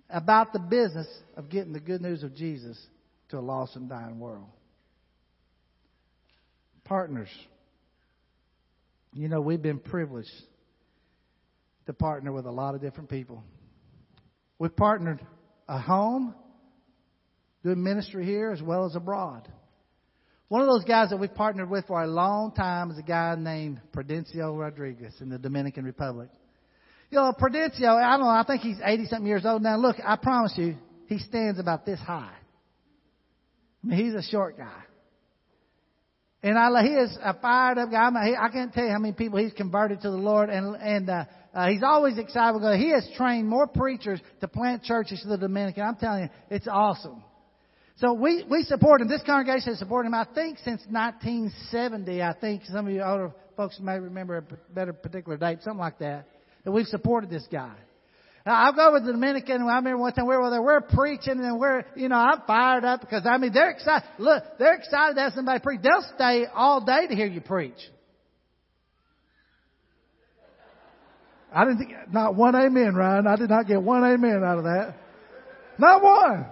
about 0.10 0.54
the 0.54 0.60
business 0.60 1.08
of 1.36 1.50
getting 1.50 1.74
the 1.74 1.80
good 1.80 2.02
news 2.02 2.24
of 2.24 2.36
Jesus 2.36 2.80
to 3.30 3.38
a 3.38 3.42
lost 3.42 3.76
and 3.76 3.90
dying 3.90 4.20
world. 4.20 4.46
Partners. 6.84 7.30
You 9.14 9.28
know, 9.28 9.42
we've 9.42 9.62
been 9.62 9.80
privileged 9.80 10.30
to 11.88 11.94
partner 11.94 12.32
with 12.32 12.46
a 12.46 12.52
lot 12.52 12.76
of 12.76 12.82
different 12.82 13.10
people. 13.10 13.44
We've 14.60 14.76
partnered 14.76 15.20
a 15.68 15.80
home 15.80 16.36
doing 17.64 17.84
ministry 17.84 18.26
here 18.26 18.52
as 18.52 18.62
well 18.62 18.86
as 18.86 18.96
abroad. 18.96 19.48
One 20.48 20.62
of 20.62 20.68
those 20.68 20.84
guys 20.84 21.10
that 21.10 21.18
we've 21.18 21.34
partnered 21.34 21.70
with 21.70 21.88
for 21.88 22.04
a 22.04 22.08
long 22.08 22.52
time 22.52 22.92
is 22.92 23.00
a 23.00 23.04
guy 23.04 23.36
named 23.36 23.82
Prudencio 23.92 24.58
Rodriguez 24.58 25.14
in 25.20 25.30
the 25.30 25.40
Dominican 25.40 25.86
Republic. 25.86 26.30
You 27.10 27.18
know, 27.18 27.34
Prudencio, 27.40 27.96
I 27.96 28.18
don't 28.18 28.22
know, 28.22 28.30
I 28.30 28.44
think 28.46 28.62
he's 28.62 28.78
80 28.84 29.06
something 29.06 29.28
years 29.28 29.46
old 29.46 29.64
now. 29.64 29.78
Look, 29.78 29.98
I 30.04 30.16
promise 30.16 30.54
you, 30.56 30.76
he 31.08 31.18
stands 31.18 31.60
about 31.60 31.86
this 31.86 32.00
high. 32.00 32.34
I 33.84 33.88
mean, 33.88 34.06
he's 34.06 34.14
a 34.14 34.24
short 34.24 34.58
guy. 34.58 34.84
And 36.46 36.60
I, 36.60 36.84
he 36.84 36.90
is 36.90 37.18
a 37.24 37.34
fired 37.40 37.80
up 37.80 37.90
guy. 37.90 38.04
I'm, 38.04 38.14
he, 38.24 38.36
I 38.36 38.50
can't 38.50 38.72
tell 38.72 38.86
you 38.86 38.92
how 38.92 39.00
many 39.00 39.14
people 39.14 39.40
he's 39.40 39.54
converted 39.54 40.02
to 40.02 40.12
the 40.12 40.16
Lord, 40.16 40.52
and 40.52 40.76
and 40.76 41.10
uh, 41.10 41.26
uh, 41.56 41.70
he's 41.70 41.82
always 41.82 42.20
excited 42.20 42.60
because 42.60 42.78
he 42.78 42.92
has 42.92 43.10
trained 43.18 43.50
more 43.50 43.66
preachers 43.66 44.20
to 44.42 44.48
plant 44.48 44.84
churches 44.84 45.22
to 45.24 45.28
the 45.28 45.40
Dominican. 45.40 45.82
I'm 45.82 45.96
telling 45.96 46.24
you, 46.26 46.30
it's 46.52 46.68
awesome. 46.68 47.24
So 47.98 48.14
we, 48.14 48.46
we 48.48 48.62
support 48.62 49.02
him. 49.02 49.08
This 49.08 49.24
congregation 49.26 49.72
has 49.72 49.80
supported 49.80 50.10
him, 50.10 50.14
I 50.14 50.28
think, 50.36 50.60
since 50.60 50.82
1970. 50.88 52.22
I 52.22 52.34
think 52.34 52.62
some 52.66 52.86
of 52.86 52.94
you 52.94 53.02
older 53.02 53.32
folks 53.58 53.80
may 53.80 53.98
remember 53.98 54.38
a 54.38 54.44
better 54.72 54.94
particular 54.94 55.38
date, 55.38 55.64
something 55.64 55.80
like 55.80 55.98
that, 55.98 56.28
that 56.64 56.72
we've 56.72 56.86
supported 56.86 57.32
this 57.32 57.48
guy. 57.52 57.74
I'll 58.46 58.74
go 58.74 58.94
with 58.94 59.06
the 59.06 59.12
Dominican. 59.12 59.64
I 59.64 59.78
remember 59.78 59.98
one 59.98 60.14
time 60.14 60.28
we 60.28 60.38
were 60.38 60.50
there. 60.52 60.62
We're 60.62 60.82
preaching 60.82 61.40
and 61.40 61.60
we're, 61.60 61.84
you 61.96 62.10
know, 62.10 62.16
I'm 62.16 62.42
fired 62.46 62.86
up 62.86 63.02
because 63.02 63.26
I 63.26 63.38
mean 63.38 63.52
they're 63.52 63.72
excited. 63.72 64.08
Look, 64.20 64.44
they're 64.60 64.76
excited 64.76 65.16
to 65.16 65.22
have 65.22 65.34
somebody 65.34 65.60
preach. 65.60 65.82
They'll 65.82 66.06
stay 66.14 66.46
all 66.54 66.86
day 66.86 67.08
to 67.08 67.16
hear 67.16 67.26
you 67.26 67.42
preach. 67.42 67.80
I 71.52 71.64
didn't 71.64 71.80
think, 71.80 71.92
not 72.12 72.36
one 72.36 72.56
amen, 72.56 72.94
Ryan. 72.96 73.26
I 73.26 73.36
did 73.36 73.50
not 73.50 73.66
get 73.66 73.82
one 73.82 74.04
amen 74.04 74.44
out 74.46 74.60
of 74.60 74.66
that. 74.66 74.96
Not 75.80 76.04
one. 76.04 76.46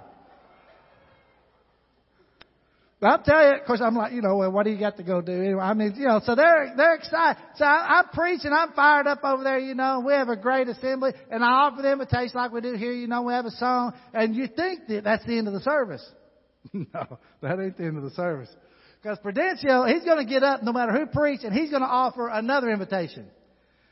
But 3.03 3.09
I'll 3.09 3.21
tell 3.21 3.43
you, 3.45 3.59
of 3.59 3.65
course, 3.65 3.81
I'm 3.83 3.97
like, 3.97 4.13
you 4.13 4.21
know, 4.21 4.37
well, 4.37 4.49
what 4.49 4.63
do 4.63 4.71
you 4.71 4.79
got 4.79 4.95
to 4.95 5.03
go 5.03 5.19
do? 5.19 5.33
Anyway, 5.33 5.59
I 5.59 5.73
mean, 5.73 5.93
you 5.97 6.07
know, 6.07 6.21
so 6.23 6.35
they're, 6.35 6.73
they're 6.77 6.95
excited. 6.95 7.43
So 7.57 7.65
I, 7.65 7.99
I'm 7.99 8.07
preaching, 8.13 8.53
I'm 8.53 8.71
fired 8.71 9.07
up 9.07 9.25
over 9.25 9.43
there, 9.43 9.59
you 9.59 9.75
know, 9.75 10.01
we 10.05 10.13
have 10.13 10.29
a 10.29 10.37
great 10.37 10.69
assembly, 10.69 11.11
and 11.29 11.43
I 11.43 11.47
offer 11.47 11.81
the 11.81 11.91
invitation 11.91 12.31
like 12.35 12.53
we 12.53 12.61
do 12.61 12.75
here, 12.75 12.93
you 12.93 13.07
know, 13.07 13.23
we 13.23 13.33
have 13.33 13.43
a 13.43 13.51
song, 13.51 13.93
and 14.13 14.33
you 14.33 14.47
think 14.47 14.87
that 14.87 15.03
that's 15.03 15.25
the 15.25 15.37
end 15.37 15.49
of 15.49 15.53
the 15.53 15.59
service. 15.59 16.09
no, 16.73 17.19
that 17.41 17.59
ain't 17.59 17.75
the 17.75 17.83
end 17.83 17.97
of 17.97 18.03
the 18.03 18.11
service. 18.11 18.47
Because 19.01 19.19
Prudencio, 19.19 19.93
he's 19.93 20.05
going 20.05 20.25
to 20.25 20.31
get 20.31 20.41
up 20.41 20.63
no 20.63 20.71
matter 20.71 20.93
who 20.93 21.05
preaches, 21.05 21.43
and 21.43 21.53
he's 21.53 21.71
going 21.71 21.81
to 21.81 21.89
offer 21.89 22.29
another 22.29 22.69
invitation. 22.69 23.27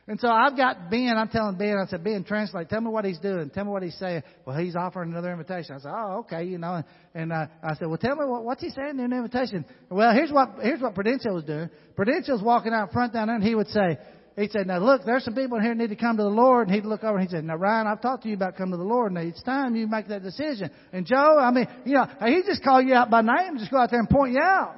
And 0.08 0.20
so 0.20 0.28
I've 0.30 0.58
got 0.58 0.90
Ben, 0.90 1.14
I'm 1.16 1.30
telling 1.30 1.56
Ben, 1.56 1.78
I 1.78 1.88
said, 1.90 2.04
Ben, 2.04 2.24
translate, 2.24 2.70
tell 2.70 2.82
me 2.82 2.90
what 2.90 3.06
he's 3.06 3.20
doing, 3.20 3.50
tell 3.52 3.66
me 3.66 3.72
what 3.72 3.84
he's 3.84 3.98
saying. 3.98 4.24
Well, 4.46 4.58
he's 4.58 4.76
offering 4.76 5.12
another 5.12 5.32
invitation. 5.32 5.76
I 5.76 5.80
said, 5.80 5.92
oh, 5.94 6.20
okay, 6.20 6.44
you 6.44 6.58
know, 6.58 6.84
and 7.14 7.32
uh, 7.32 7.46
I 7.64 7.76
said, 7.76 7.88
well, 7.88 7.98
tell 7.98 8.16
me 8.16 8.26
what, 8.26 8.44
what's 8.44 8.62
he 8.62 8.70
saying 8.70 9.00
in 9.00 9.10
the 9.12 9.16
invitation? 9.16 9.64
Well, 9.90 10.14
here's 10.14 10.32
what, 10.32 10.56
here's 10.62 10.82
what 10.82 10.96
Prudencio 10.96 11.34
was 11.34 11.44
doing. 11.44 11.70
Prudencio's 11.96 12.42
walking 12.42 12.74
out 12.74 12.92
front 12.92 13.14
down 13.14 13.28
there 13.28 13.36
and 13.36 13.44
he 13.44 13.54
would 13.54 13.68
say, 13.68 14.00
he'd 14.38 14.52
say, 14.52 14.64
now 14.66 14.80
look, 14.80 15.06
there's 15.06 15.24
some 15.24 15.36
people 15.36 15.58
in 15.58 15.64
here 15.64 15.76
that 15.76 15.82
need 15.82 15.90
to 15.90 15.96
come 15.96 16.18
to 16.18 16.24
the 16.24 16.30
Lord. 16.30 16.68
And 16.68 16.76
he'd 16.76 16.86
look 16.86 17.04
over 17.04 17.18
and 17.18 17.30
he'd 17.30 17.36
say, 17.36 17.42
now 17.42 17.56
Ryan, 17.56 17.86
I've 17.86 18.02
talked 18.02 18.24
to 18.24 18.30
you 18.30 18.36
about 18.36 18.58
coming 18.58 18.72
to 18.72 18.78
the 18.78 18.84
Lord. 18.84 19.12
Now 19.12 19.22
it's 19.22 19.44
time 19.44 19.76
you 19.76 19.88
make 19.88 20.08
that 20.08 20.24
decision. 20.24 20.72
And 20.92 21.06
Joe, 21.06 21.38
I 21.40 21.52
mean, 21.52 21.68
you 21.86 21.94
know, 21.94 22.08
he 22.26 22.42
just 22.46 22.64
call 22.64 22.82
you 22.82 22.96
out 22.96 23.12
by 23.12 23.22
name, 23.22 23.60
just 23.60 23.70
go 23.70 23.78
out 23.78 23.92
there 23.92 24.00
and 24.00 24.10
point 24.10 24.34
you 24.34 24.42
out. 24.42 24.76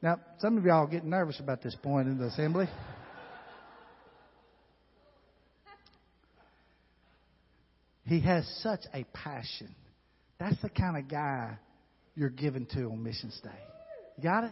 Now, 0.00 0.20
some 0.38 0.58
of 0.58 0.64
y'all 0.64 0.86
getting 0.86 1.10
nervous 1.10 1.38
about 1.38 1.62
this 1.62 1.76
point 1.82 2.08
in 2.08 2.18
the 2.18 2.26
assembly. 2.26 2.68
He 8.12 8.20
has 8.20 8.46
such 8.62 8.80
a 8.92 9.04
passion. 9.14 9.74
That's 10.38 10.60
the 10.60 10.68
kind 10.68 10.98
of 10.98 11.08
guy 11.08 11.56
you're 12.14 12.28
given 12.28 12.66
to 12.74 12.82
on 12.90 13.02
Missions 13.02 13.40
Day. 13.42 13.48
You 14.18 14.22
got 14.22 14.44
it? 14.44 14.50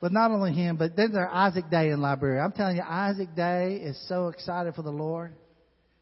But 0.00 0.10
not 0.10 0.32
only 0.32 0.52
him, 0.52 0.76
but 0.76 0.96
then 0.96 1.12
there's 1.12 1.28
Isaac 1.30 1.70
Day 1.70 1.90
in 1.90 2.00
Liberia. 2.02 2.40
I'm 2.40 2.50
telling 2.50 2.74
you, 2.74 2.82
Isaac 2.82 3.36
Day 3.36 3.74
is 3.76 3.96
so 4.08 4.28
excited 4.28 4.74
for 4.74 4.82
the 4.82 4.90
Lord. 4.90 5.32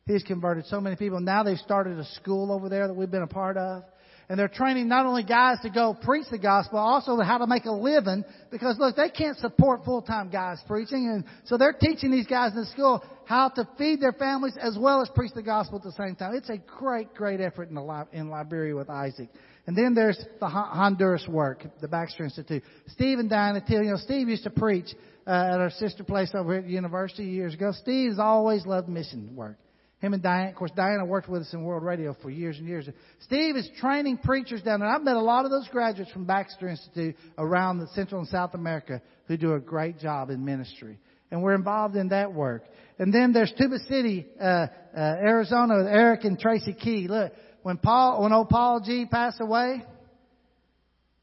He's 0.06 0.22
converted 0.22 0.64
so 0.66 0.80
many 0.80 0.96
people. 0.96 1.20
Now 1.20 1.42
they've 1.42 1.58
started 1.58 1.98
a 1.98 2.06
school 2.14 2.50
over 2.50 2.70
there 2.70 2.86
that 2.86 2.94
we've 2.94 3.10
been 3.10 3.20
a 3.20 3.26
part 3.26 3.58
of. 3.58 3.82
And 4.28 4.38
they're 4.38 4.48
training 4.48 4.88
not 4.88 5.06
only 5.06 5.22
guys 5.22 5.56
to 5.62 5.70
go 5.70 5.94
preach 5.94 6.26
the 6.30 6.38
gospel, 6.38 6.78
also 6.78 7.18
how 7.20 7.38
to 7.38 7.46
make 7.46 7.64
a 7.64 7.72
living. 7.72 8.24
Because 8.50 8.76
look, 8.78 8.94
they 8.94 9.08
can't 9.08 9.38
support 9.38 9.86
full-time 9.86 10.28
guys 10.28 10.58
preaching. 10.66 11.10
And 11.10 11.24
so 11.44 11.56
they're 11.56 11.72
teaching 11.72 12.10
these 12.10 12.26
guys 12.26 12.52
in 12.52 12.60
the 12.60 12.66
school 12.66 13.02
how 13.24 13.48
to 13.48 13.66
feed 13.78 14.02
their 14.02 14.12
families 14.12 14.54
as 14.60 14.76
well 14.78 15.00
as 15.00 15.08
preach 15.14 15.32
the 15.34 15.42
gospel 15.42 15.78
at 15.78 15.84
the 15.84 15.92
same 15.92 16.14
time. 16.14 16.34
It's 16.34 16.50
a 16.50 16.58
great, 16.58 17.14
great 17.14 17.40
effort 17.40 17.70
in, 17.70 17.74
the, 17.74 18.06
in 18.12 18.28
Liberia 18.28 18.76
with 18.76 18.90
Isaac. 18.90 19.30
And 19.66 19.76
then 19.76 19.94
there's 19.94 20.18
the 20.40 20.48
Honduras 20.48 21.26
work, 21.28 21.64
the 21.80 21.88
Baxter 21.88 22.24
Institute. 22.24 22.62
Steve 22.88 23.18
and 23.18 23.28
Diana 23.30 23.62
Till, 23.66 23.82
you 23.82 23.90
know, 23.90 23.96
Steve 23.96 24.28
used 24.28 24.44
to 24.44 24.50
preach 24.50 24.88
uh, 25.26 25.30
at 25.30 25.60
our 25.60 25.70
sister 25.70 26.04
place 26.04 26.30
over 26.34 26.54
at 26.54 26.64
the 26.64 26.70
university 26.70 27.24
years 27.24 27.54
ago. 27.54 27.72
Steve's 27.72 28.18
always 28.18 28.64
loved 28.64 28.88
mission 28.88 29.36
work. 29.36 29.56
Him 30.00 30.14
and 30.14 30.22
Diana, 30.22 30.50
of 30.50 30.54
course, 30.54 30.70
Diana 30.76 31.04
worked 31.04 31.28
with 31.28 31.42
us 31.42 31.52
in 31.52 31.64
World 31.64 31.82
Radio 31.82 32.14
for 32.22 32.30
years 32.30 32.56
and 32.58 32.68
years. 32.68 32.88
Steve 33.20 33.56
is 33.56 33.68
training 33.80 34.18
preachers 34.18 34.62
down 34.62 34.78
there. 34.78 34.88
I've 34.88 35.02
met 35.02 35.16
a 35.16 35.20
lot 35.20 35.44
of 35.44 35.50
those 35.50 35.66
graduates 35.68 36.12
from 36.12 36.24
Baxter 36.24 36.68
Institute 36.68 37.16
around 37.36 37.80
the 37.80 37.88
Central 37.88 38.20
and 38.20 38.28
South 38.28 38.54
America 38.54 39.02
who 39.26 39.36
do 39.36 39.54
a 39.54 39.60
great 39.60 39.98
job 39.98 40.30
in 40.30 40.44
ministry. 40.44 40.98
And 41.32 41.42
we're 41.42 41.56
involved 41.56 41.96
in 41.96 42.08
that 42.08 42.32
work. 42.32 42.64
And 42.98 43.12
then 43.12 43.32
there's 43.32 43.52
Tuba 43.58 43.78
City, 43.88 44.26
uh, 44.40 44.44
uh, 44.44 44.68
Arizona 44.96 45.78
with 45.78 45.88
Eric 45.88 46.24
and 46.24 46.38
Tracy 46.38 46.74
Key. 46.74 47.08
Look, 47.08 47.32
when 47.62 47.76
Paul, 47.76 48.22
when 48.22 48.32
old 48.32 48.48
Paul 48.48 48.80
G 48.80 49.04
passed 49.04 49.40
away, 49.40 49.84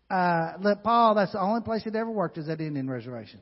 uh, 0.09 0.53
look, 0.59 0.83
Paul, 0.83 1.15
that's 1.15 1.31
the 1.31 1.41
only 1.41 1.61
place 1.61 1.83
he'd 1.83 1.95
ever 1.95 2.11
worked 2.11 2.37
is 2.37 2.49
at 2.49 2.59
Indian 2.59 2.89
Reservation. 2.89 3.39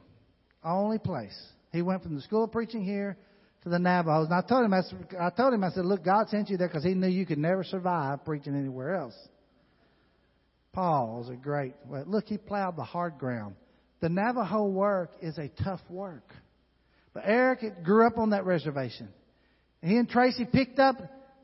Only 0.63 0.99
place. 0.99 1.35
He 1.71 1.81
went 1.81 2.03
from 2.03 2.15
the 2.15 2.21
school 2.21 2.43
of 2.43 2.51
preaching 2.51 2.85
here 2.85 3.17
to 3.63 3.69
the 3.69 3.79
Navajos. 3.79 4.27
And 4.27 4.35
I 4.35 4.41
told 4.41 4.65
him, 4.65 4.73
I 4.73 5.29
told 5.29 5.53
him, 5.53 5.63
I 5.63 5.69
said, 5.71 5.85
look, 5.85 6.03
God 6.03 6.29
sent 6.29 6.49
you 6.49 6.57
there 6.57 6.67
because 6.67 6.83
He 6.83 6.93
knew 6.93 7.07
you 7.07 7.25
could 7.25 7.37
never 7.37 7.63
survive 7.63 8.23
preaching 8.25 8.55
anywhere 8.55 8.95
else. 8.95 9.15
Paul 10.73 11.17
was 11.19 11.29
a 11.29 11.35
great. 11.35 11.75
Well, 11.87 12.03
look, 12.07 12.25
he 12.25 12.37
plowed 12.37 12.75
the 12.77 12.83
hard 12.83 13.19
ground. 13.19 13.55
The 14.01 14.09
Navajo 14.09 14.65
work 14.65 15.11
is 15.21 15.37
a 15.37 15.49
tough 15.63 15.79
work, 15.89 16.27
but 17.13 17.23
Eric 17.25 17.83
grew 17.83 18.07
up 18.07 18.17
on 18.17 18.31
that 18.31 18.45
reservation. 18.45 19.07
He 19.81 19.95
and 19.95 20.09
Tracy 20.09 20.45
picked 20.45 20.79
up 20.79 20.95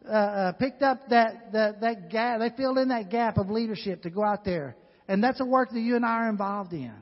uh, 0.06 0.12
uh, 0.12 0.52
picked 0.54 0.82
up 0.82 1.10
that 1.10 1.52
that 1.54 1.82
that 1.82 2.10
gap. 2.10 2.40
They 2.40 2.50
filled 2.58 2.80
in 2.80 2.90
that 2.90 3.12
gap 3.12 3.38
of 3.38 3.50
leadership 3.50 4.02
to 4.02 4.10
go 4.10 4.24
out 4.24 4.44
there, 4.44 4.76
and 5.08 5.24
that's 5.24 5.40
a 5.40 5.46
work 5.46 5.70
that 5.70 5.80
you 5.80 5.96
and 5.96 6.04
I 6.04 6.26
are 6.26 6.30
involved 6.30 6.74
in. 6.74 6.94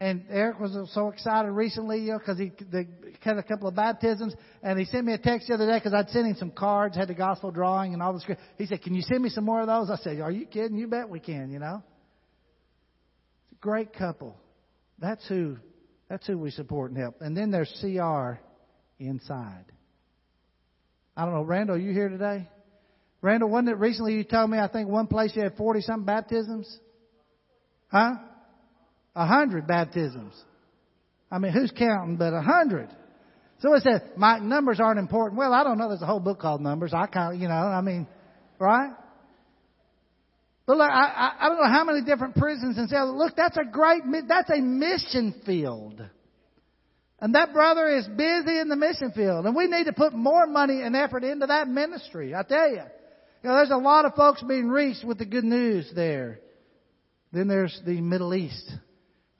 And 0.00 0.24
Eric 0.30 0.58
was 0.58 0.90
so 0.94 1.08
excited 1.08 1.50
recently, 1.50 2.00
you 2.00 2.12
know, 2.12 2.18
because 2.18 2.38
he 2.38 2.50
they 2.72 2.88
had 3.20 3.36
a 3.36 3.42
couple 3.42 3.68
of 3.68 3.74
baptisms, 3.74 4.34
and 4.62 4.78
he 4.78 4.86
sent 4.86 5.04
me 5.04 5.12
a 5.12 5.18
text 5.18 5.48
the 5.48 5.54
other 5.54 5.66
day 5.66 5.76
because 5.76 5.92
I'd 5.92 6.08
sent 6.08 6.26
him 6.26 6.36
some 6.36 6.52
cards, 6.52 6.96
had 6.96 7.08
the 7.08 7.14
gospel 7.14 7.50
drawing 7.50 7.92
and 7.92 8.02
all 8.02 8.14
this. 8.14 8.24
He 8.56 8.64
said, 8.64 8.80
"Can 8.80 8.94
you 8.94 9.02
send 9.02 9.22
me 9.22 9.28
some 9.28 9.44
more 9.44 9.60
of 9.60 9.66
those?" 9.66 9.90
I 9.90 9.96
said, 9.96 10.18
"Are 10.20 10.30
you 10.30 10.46
kidding? 10.46 10.78
You 10.78 10.88
bet 10.88 11.10
we 11.10 11.20
can." 11.20 11.50
You 11.50 11.58
know, 11.58 11.82
it's 13.42 13.58
a 13.58 13.60
great 13.60 13.92
couple. 13.92 14.38
That's 14.98 15.26
who, 15.28 15.58
that's 16.08 16.26
who 16.26 16.38
we 16.38 16.50
support 16.50 16.92
and 16.92 16.98
help. 16.98 17.20
And 17.20 17.36
then 17.36 17.50
there's 17.50 17.70
CR 17.82 18.40
inside. 18.98 19.66
I 21.14 21.26
don't 21.26 21.34
know, 21.34 21.42
Randall, 21.42 21.76
are 21.76 21.78
you 21.78 21.92
here 21.92 22.08
today? 22.08 22.48
Randall, 23.20 23.50
wasn't 23.50 23.70
it 23.70 23.76
recently 23.78 24.14
you 24.14 24.24
told 24.24 24.48
me 24.48 24.58
I 24.58 24.68
think 24.68 24.88
one 24.88 25.08
place 25.08 25.32
you 25.34 25.42
had 25.42 25.56
forty 25.56 25.82
something 25.82 26.06
baptisms? 26.06 26.74
Huh? 27.88 28.14
A 29.14 29.26
hundred 29.26 29.66
baptisms. 29.66 30.34
I 31.30 31.38
mean, 31.38 31.52
who's 31.52 31.72
counting 31.76 32.16
but 32.16 32.32
a 32.32 32.42
hundred? 32.42 32.88
So 33.60 33.74
it 33.74 33.82
says, 33.82 34.00
my 34.16 34.38
numbers 34.38 34.80
aren't 34.80 34.98
important. 34.98 35.38
Well, 35.38 35.52
I 35.52 35.64
don't 35.64 35.78
know. 35.78 35.88
There's 35.88 36.02
a 36.02 36.06
whole 36.06 36.20
book 36.20 36.40
called 36.40 36.60
Numbers. 36.60 36.94
I 36.94 37.06
kind 37.06 37.34
of, 37.34 37.40
you 37.40 37.48
know, 37.48 37.54
I 37.54 37.82
mean, 37.82 38.06
right? 38.58 38.92
But 40.66 40.78
look, 40.78 40.90
I, 40.90 41.04
I, 41.04 41.32
I 41.40 41.48
don't 41.48 41.58
know 41.58 41.68
how 41.68 41.84
many 41.84 42.02
different 42.02 42.36
prisons 42.36 42.78
and 42.78 42.88
cells. 42.88 43.14
Look, 43.14 43.36
that's 43.36 43.56
a 43.56 43.64
great, 43.64 44.02
that's 44.28 44.48
a 44.50 44.60
mission 44.60 45.42
field. 45.44 46.02
And 47.20 47.34
that 47.34 47.52
brother 47.52 47.88
is 47.98 48.06
busy 48.08 48.58
in 48.58 48.68
the 48.68 48.76
mission 48.76 49.12
field. 49.14 49.44
And 49.44 49.54
we 49.54 49.66
need 49.66 49.84
to 49.84 49.92
put 49.92 50.14
more 50.14 50.46
money 50.46 50.80
and 50.80 50.96
effort 50.96 51.22
into 51.22 51.46
that 51.46 51.68
ministry. 51.68 52.34
I 52.34 52.42
tell 52.42 52.70
you. 52.70 52.82
You 53.42 53.48
know, 53.48 53.56
there's 53.56 53.70
a 53.70 53.76
lot 53.76 54.04
of 54.04 54.14
folks 54.14 54.42
being 54.42 54.68
reached 54.68 55.04
with 55.04 55.18
the 55.18 55.26
good 55.26 55.44
news 55.44 55.90
there. 55.94 56.40
Then 57.32 57.48
there's 57.48 57.78
the 57.84 58.00
Middle 58.00 58.34
East. 58.34 58.70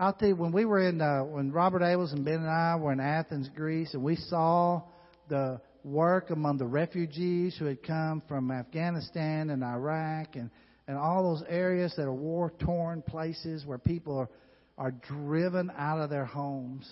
I'll 0.01 0.17
when 0.33 0.51
we 0.51 0.65
were 0.65 0.81
in, 0.81 1.03
uh, 1.03 1.25
when 1.25 1.53
Robert 1.53 1.83
Abels 1.83 2.15
and 2.15 2.25
Ben 2.25 2.37
and 2.37 2.49
I 2.49 2.75
were 2.77 2.91
in 2.91 3.01
Athens, 3.01 3.51
Greece, 3.55 3.93
and 3.93 4.03
we 4.03 4.17
saw 4.17 4.83
the 5.29 5.61
work 5.85 6.31
among 6.31 6.57
the 6.57 6.65
refugees 6.65 7.55
who 7.59 7.67
had 7.67 7.83
come 7.83 8.23
from 8.27 8.51
Afghanistan 8.51 9.51
and 9.51 9.63
Iraq 9.63 10.37
and, 10.37 10.51
and 10.89 10.97
all 10.97 11.35
those 11.35 11.47
areas 11.47 11.93
that 11.97 12.05
are 12.05 12.15
war 12.15 12.51
torn 12.59 13.03
places 13.03 13.67
where 13.67 13.77
people 13.77 14.17
are, 14.17 14.31
are 14.79 14.91
driven 14.91 15.71
out 15.77 16.01
of 16.01 16.09
their 16.09 16.25
homes. 16.25 16.91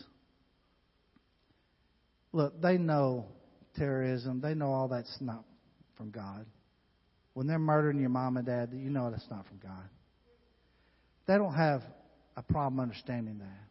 Look, 2.33 2.61
they 2.61 2.77
know 2.77 3.25
terrorism. 3.75 4.43
They 4.43 4.53
know 4.53 4.71
all 4.71 4.89
that's 4.89 5.17
not 5.19 5.45
from 5.97 6.11
God. 6.11 6.45
When 7.33 7.47
they're 7.47 7.59
murdering 7.59 8.01
your 8.01 8.11
mom 8.11 8.37
and 8.37 8.45
dad, 8.45 8.69
you 8.75 8.91
know 8.91 9.11
that's 9.11 9.31
not 9.31 9.47
from 9.47 9.61
God. 9.63 9.89
They 11.27 11.39
don't 11.39 11.55
have 11.55 11.83
a 12.39 12.43
problem 12.43 12.79
understanding 12.79 13.39
that. 13.39 13.67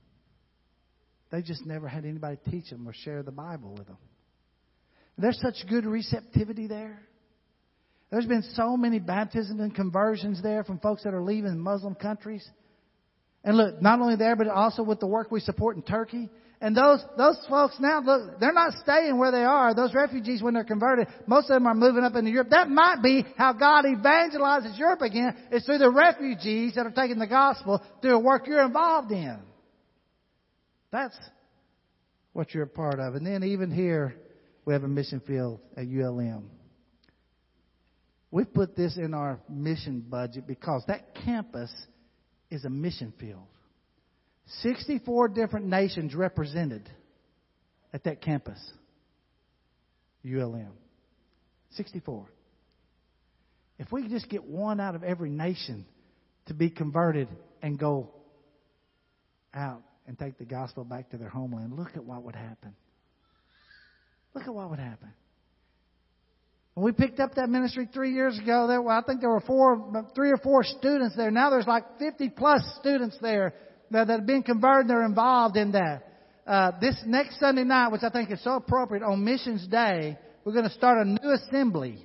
They 1.32 1.41
just 1.41 1.65
never 1.65 1.88
had 1.88 2.06
anybody 2.06 2.38
teach 2.49 2.69
them 2.69 2.88
or 2.88 2.93
share 2.93 3.23
the 3.23 3.32
Bible 3.32 3.73
with 3.77 3.88
them. 3.88 3.97
There's 5.17 5.39
such 5.41 5.67
good 5.69 5.86
receptivity 5.86 6.67
there. 6.67 6.99
There's 8.12 8.25
been 8.25 8.43
so 8.53 8.77
many 8.77 8.99
baptisms 8.99 9.60
and 9.60 9.73
conversions 9.73 10.41
there 10.43 10.63
from 10.63 10.80
folks 10.80 11.03
that 11.03 11.13
are 11.13 11.23
leaving 11.23 11.58
Muslim 11.60 11.95
countries. 11.95 12.47
And 13.43 13.58
look, 13.58 13.82
not 13.82 13.99
only 13.99 14.15
there, 14.15 14.36
but 14.36 14.47
also 14.47 14.84
with 14.84 14.99
the 14.99 15.08
work 15.08 15.32
we 15.32 15.39
support 15.39 15.75
in 15.75 15.82
Turkey. 15.82 16.30
And 16.59 16.75
those, 16.75 17.03
those 17.17 17.37
folks 17.47 17.75
now, 17.79 18.01
look, 18.01 18.39
they're 18.39 18.51
not 18.51 18.73
staying 18.81 19.19
where 19.19 19.31
they 19.31 19.43
are. 19.43 19.75
Those 19.75 19.93
refugees, 19.93 20.41
when 20.41 20.55
they're 20.55 20.63
converted, 20.63 21.07
most 21.27 21.51
of 21.51 21.55
them 21.55 21.67
are 21.67 21.75
moving 21.75 22.03
up 22.03 22.15
into 22.15 22.31
Europe. 22.31 22.49
That 22.49 22.67
might 22.67 23.03
be 23.03 23.23
how 23.37 23.53
God 23.53 23.85
evangelizes 23.85 24.77
Europe 24.77 25.01
again, 25.01 25.35
is 25.51 25.65
through 25.65 25.77
the 25.77 25.91
refugees 25.91 26.73
that 26.73 26.87
are 26.87 26.91
taking 26.91 27.19
the 27.19 27.27
gospel 27.27 27.83
through 28.01 28.15
a 28.15 28.19
work 28.19 28.47
you're 28.47 28.65
involved 28.65 29.11
in. 29.11 29.37
That's 30.91 31.17
what 32.33 32.55
you're 32.55 32.63
a 32.63 32.67
part 32.67 32.99
of. 32.99 33.13
And 33.13 33.25
then 33.25 33.43
even 33.43 33.69
here, 33.69 34.15
we 34.65 34.73
have 34.73 34.83
a 34.83 34.87
mission 34.87 35.19
field 35.19 35.59
at 35.75 35.85
ULM. 35.85 36.49
We've 38.31 38.51
put 38.51 38.75
this 38.75 38.97
in 38.97 39.13
our 39.13 39.39
mission 39.47 40.03
budget 40.09 40.47
because 40.47 40.83
that 40.87 41.13
campus 41.23 41.71
is 42.49 42.65
a 42.65 42.69
mission 42.69 43.13
field. 43.19 43.47
64 44.62 45.29
different 45.29 45.65
nations 45.67 46.15
represented 46.15 46.89
at 47.93 48.03
that 48.05 48.21
campus, 48.21 48.60
ULM. 50.25 50.71
64. 51.71 52.27
If 53.79 53.91
we 53.91 54.03
could 54.03 54.12
just 54.12 54.29
get 54.29 54.43
one 54.43 54.79
out 54.79 54.95
of 54.95 55.03
every 55.03 55.29
nation 55.29 55.86
to 56.47 56.53
be 56.53 56.69
converted 56.69 57.27
and 57.62 57.77
go 57.77 58.10
out 59.53 59.83
and 60.07 60.17
take 60.17 60.38
the 60.38 60.45
gospel 60.45 60.83
back 60.83 61.10
to 61.12 61.17
their 61.17 61.29
homeland, 61.29 61.73
look 61.73 61.89
at 61.95 62.03
what 62.03 62.23
would 62.23 62.36
happen. 62.36 62.73
Look 64.33 64.45
at 64.45 64.53
what 64.53 64.69
would 64.69 64.79
happen. 64.79 65.10
When 66.73 66.86
we 66.86 66.91
picked 66.91 67.19
up 67.19 67.36
that 67.36 67.49
ministry 67.49 67.89
three 67.91 68.13
years 68.13 68.38
ago, 68.38 68.67
there, 68.67 68.88
I 68.88 69.01
think 69.01 69.19
there 69.19 69.31
were 69.31 69.41
four, 69.41 70.05
three 70.15 70.31
or 70.31 70.38
four 70.38 70.63
students 70.63 71.15
there. 71.17 71.31
Now 71.31 71.49
there's 71.49 71.67
like 71.67 71.83
50 71.99 72.29
plus 72.29 72.62
students 72.79 73.17
there 73.19 73.53
that, 73.91 74.08
that 74.08 74.19
have 74.19 74.26
been 74.26 74.43
converted. 74.43 74.89
They're 74.89 75.06
involved 75.06 75.58
in 75.58 75.71
that. 75.71 76.04
Uh, 76.45 76.71
this 76.80 76.95
next 77.06 77.39
Sunday 77.39 77.63
night, 77.63 77.91
which 77.91 78.04
I 78.04 78.10
think 78.10 78.32
is 78.32 78.41
so 78.43 78.56
appropriate 78.56 79.04
on 79.04 79.23
Missions 79.23 79.67
Day, 79.67 80.17
we're 80.45 80.54
going 80.54 80.63
to 80.63 80.71
start 80.71 81.06
a 81.06 81.10
new 81.10 81.32
assembly 81.32 81.97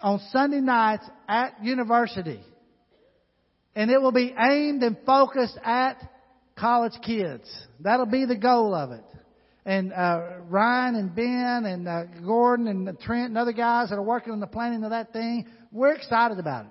on 0.00 0.20
Sunday 0.30 0.60
nights 0.60 1.04
at 1.28 1.62
university. 1.62 2.40
And 3.74 3.90
it 3.90 4.00
will 4.00 4.12
be 4.12 4.34
aimed 4.38 4.82
and 4.82 4.96
focused 5.04 5.58
at 5.62 6.00
college 6.56 6.94
kids. 7.04 7.50
That'll 7.80 8.06
be 8.06 8.24
the 8.24 8.36
goal 8.36 8.74
of 8.74 8.92
it. 8.92 9.04
And 9.66 9.92
uh, 9.92 10.20
Ryan 10.48 10.94
and 10.94 11.14
Ben 11.14 11.64
and 11.66 11.88
uh, 11.88 12.04
Gordon 12.24 12.68
and 12.68 12.98
Trent 13.00 13.28
and 13.28 13.38
other 13.38 13.52
guys 13.52 13.88
that 13.90 13.96
are 13.96 14.02
working 14.02 14.32
on 14.32 14.40
the 14.40 14.46
planning 14.46 14.84
of 14.84 14.90
that 14.90 15.12
thing, 15.12 15.46
we're 15.72 15.92
excited 15.92 16.38
about 16.38 16.66
it. 16.66 16.70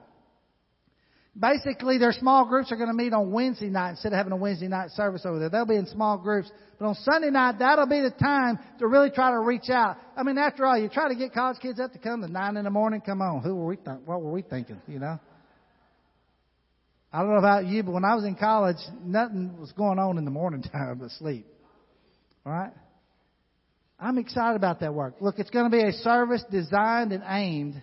Basically, 1.40 1.98
their 1.98 2.12
small 2.12 2.46
groups 2.46 2.72
are 2.72 2.76
going 2.76 2.90
to 2.90 2.94
meet 2.94 3.12
on 3.12 3.32
Wednesday 3.32 3.70
night 3.70 3.92
instead 3.92 4.14
of 4.14 4.18
having 4.18 4.34
a 4.34 4.38
Wednesday 4.38 4.68
night 4.68 4.92
service 4.92 5.24
over 5.26 5.40
there. 5.40 5.50
They'll 5.50 5.66
be 5.66 5.76
in 5.76 5.88
small 5.88 6.20
groups. 6.20 6.52
But 6.78 6.86
on 6.86 6.96
Sunday 6.96 7.32
night, 7.32 7.58
that'll 7.58 7.88
be 7.88 8.02
the 8.02 8.12
time 8.12 8.60
to 8.78 8.88
really 8.88 9.10
try 9.10 9.32
to 9.32 9.40
reach 9.40 9.68
out. 9.70 9.98
I 10.16 10.22
mean, 10.22 10.38
after 10.38 10.64
all, 10.64 10.78
you 10.78 10.90
try 10.90 11.10
to 11.10 11.16
get 11.16 11.34
college 11.34 11.58
kids 11.60 11.80
up 11.80 11.92
to 11.94 11.98
come 11.98 12.24
at 12.24 12.30
nine 12.30 12.56
in 12.56 12.66
the 12.66 12.70
morning. 12.70 13.02
Come 13.02 13.22
on, 13.22 13.42
who 13.42 13.56
were 13.56 13.66
we? 13.66 13.78
Th- 13.78 13.98
what 14.06 14.22
were 14.22 14.32
we 14.32 14.44
thinking? 14.44 14.80
You 14.88 15.00
know. 15.00 15.20
I 17.12 17.20
don't 17.20 17.32
know 17.32 17.38
about 17.38 17.66
you, 17.66 17.82
but 17.82 17.94
when 17.94 18.06
I 18.06 18.14
was 18.14 18.26
in 18.26 18.36
college, 18.36 18.78
nothing 19.04 19.60
was 19.60 19.72
going 19.72 19.98
on 19.98 20.20
in 20.20 20.26
the 20.26 20.32
morning 20.32 20.62
time 20.72 21.00
but 21.00 21.10
sleep. 21.12 21.48
All 22.46 22.52
right. 22.52 22.74
I'm 24.00 24.20
excited 24.20 24.56
about 24.56 24.82
that 24.82 24.94
work. 24.94 25.16
Look, 25.20 25.40
it's 25.40 25.50
going 25.50 25.70
to 25.70 25.76
be 25.76 25.82
a 25.82 25.94
service 25.94 26.44
designed 26.52 27.12
and 27.12 27.24
aimed 27.26 27.82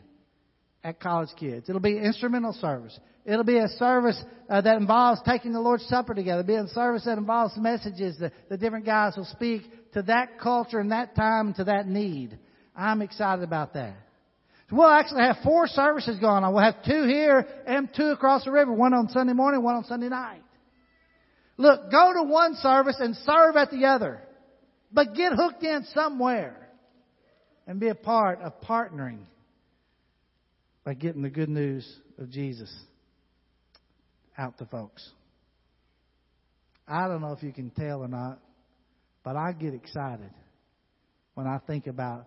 at 0.84 1.00
college 1.00 1.30
kids. 1.38 1.68
It'll 1.68 1.80
be 1.80 1.96
instrumental 1.96 2.52
service. 2.52 2.98
It'll 3.24 3.44
be 3.44 3.58
a 3.58 3.68
service 3.68 4.22
uh, 4.48 4.60
that 4.62 4.76
involves 4.76 5.20
taking 5.26 5.52
the 5.52 5.60
Lord's 5.60 5.84
Supper 5.86 6.14
together. 6.14 6.40
It'll 6.40 6.64
be 6.64 6.70
a 6.70 6.74
service 6.74 7.04
that 7.04 7.18
involves 7.18 7.56
messages 7.56 8.16
that 8.18 8.32
the 8.48 8.56
different 8.56 8.86
guys 8.86 9.14
will 9.16 9.26
speak 9.26 9.62
to 9.92 10.02
that 10.02 10.38
culture 10.40 10.78
and 10.78 10.90
that 10.92 11.14
time 11.14 11.48
and 11.48 11.56
to 11.56 11.64
that 11.64 11.86
need. 11.86 12.38
I'm 12.74 13.02
excited 13.02 13.42
about 13.42 13.74
that. 13.74 13.94
So 14.70 14.76
we'll 14.76 14.88
actually 14.88 15.22
have 15.22 15.36
four 15.44 15.66
services 15.66 16.18
going 16.18 16.44
on. 16.44 16.54
We'll 16.54 16.62
have 16.62 16.82
two 16.84 17.04
here 17.06 17.46
and 17.66 17.88
two 17.94 18.06
across 18.06 18.44
the 18.44 18.52
river. 18.52 18.72
One 18.72 18.94
on 18.94 19.08
Sunday 19.08 19.32
morning, 19.32 19.62
one 19.62 19.74
on 19.74 19.84
Sunday 19.84 20.08
night. 20.08 20.42
Look, 21.56 21.90
go 21.90 22.12
to 22.14 22.22
one 22.22 22.54
service 22.54 22.96
and 23.00 23.14
serve 23.16 23.56
at 23.56 23.70
the 23.70 23.84
other. 23.84 24.22
But 24.92 25.14
get 25.14 25.32
hooked 25.34 25.62
in 25.62 25.84
somewhere 25.92 26.56
and 27.66 27.78
be 27.78 27.88
a 27.88 27.94
part 27.94 28.40
of 28.40 28.60
partnering 28.62 29.20
by 30.84 30.94
getting 30.94 31.22
the 31.22 31.30
good 31.30 31.50
news 31.50 31.86
of 32.18 32.30
Jesus 32.30 32.72
out 34.38 34.58
to 34.58 34.66
folks. 34.66 35.08
I 36.86 37.06
don't 37.06 37.20
know 37.20 37.32
if 37.32 37.42
you 37.42 37.52
can 37.52 37.70
tell 37.70 38.02
or 38.02 38.08
not, 38.08 38.40
but 39.22 39.36
I 39.36 39.52
get 39.52 39.74
excited 39.74 40.30
when 41.34 41.46
I 41.46 41.58
think 41.66 41.86
about 41.86 42.26